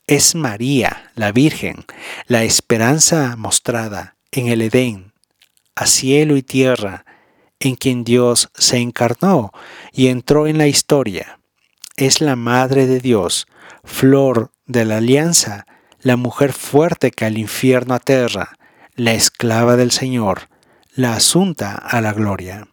Es 0.07 0.35
María, 0.35 1.11
la 1.15 1.33
Virgen, 1.33 1.85
la 2.27 2.45
esperanza 2.45 3.37
mostrada 3.37 4.17
en 4.33 4.49
el 4.49 4.63
Edén, 4.63 5.13
a 5.75 5.87
cielo 5.87 6.37
y 6.37 6.43
tierra, 6.43 7.05
en 7.61 7.77
quien 7.77 8.05
Dios 8.05 8.51
se 8.55 8.79
encarnó 8.79 9.53
y 9.93 10.09
entró 10.09 10.47
en 10.47 10.59
la 10.59 10.67
historia. 10.67 11.41
Es 11.97 12.21
la 12.21 12.37
Madre 12.37 12.87
de 12.87 13.01
Dios, 13.01 13.47
flor 13.85 14.53
de 14.67 14.85
la 14.85 14.99
alianza, 14.99 15.67
la 16.05 16.17
mujer 16.17 16.53
fuerte 16.53 17.11
que 17.11 17.25
al 17.25 17.39
infierno 17.39 17.95
aterra, 17.95 18.59
la 18.95 19.15
esclava 19.15 19.75
del 19.75 19.91
Señor, 19.91 20.49
la 20.95 21.15
asunta 21.15 21.75
a 21.75 22.01
la 22.03 22.13
gloria. 22.13 22.69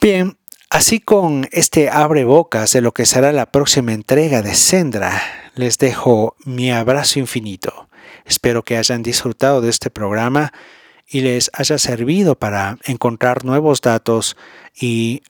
Bien, 0.00 0.38
así 0.70 0.98
con 0.98 1.48
este 1.52 1.90
abre 1.90 2.24
bocas 2.24 2.72
de 2.72 2.80
lo 2.80 2.92
que 2.92 3.04
será 3.04 3.30
la 3.32 3.52
próxima 3.52 3.92
entrega 3.92 4.40
de 4.40 4.54
Sendra, 4.54 5.22
les 5.54 5.76
dejo 5.76 6.34
mi 6.44 6.72
abrazo 6.72 7.18
infinito. 7.18 7.90
Espero 8.24 8.64
que 8.64 8.78
hayan 8.78 9.02
disfrutado 9.02 9.60
de 9.60 9.68
este 9.68 9.90
programa 9.90 10.54
y 11.06 11.20
les 11.20 11.50
haya 11.52 11.76
servido 11.76 12.38
para 12.38 12.78
encontrar 12.86 13.44
nuevos 13.44 13.82
datos 13.82 14.34
y, 14.74 15.22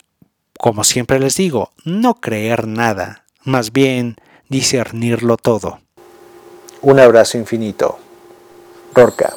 como 0.58 0.84
siempre 0.84 1.18
les 1.18 1.36
digo, 1.36 1.72
no 1.84 2.20
creer 2.20 2.68
nada, 2.68 3.24
más 3.42 3.72
bien 3.72 4.16
discernirlo 4.48 5.36
todo. 5.36 5.80
Un 6.82 7.00
abrazo 7.00 7.38
infinito. 7.38 7.98
Rorca. 8.94 9.34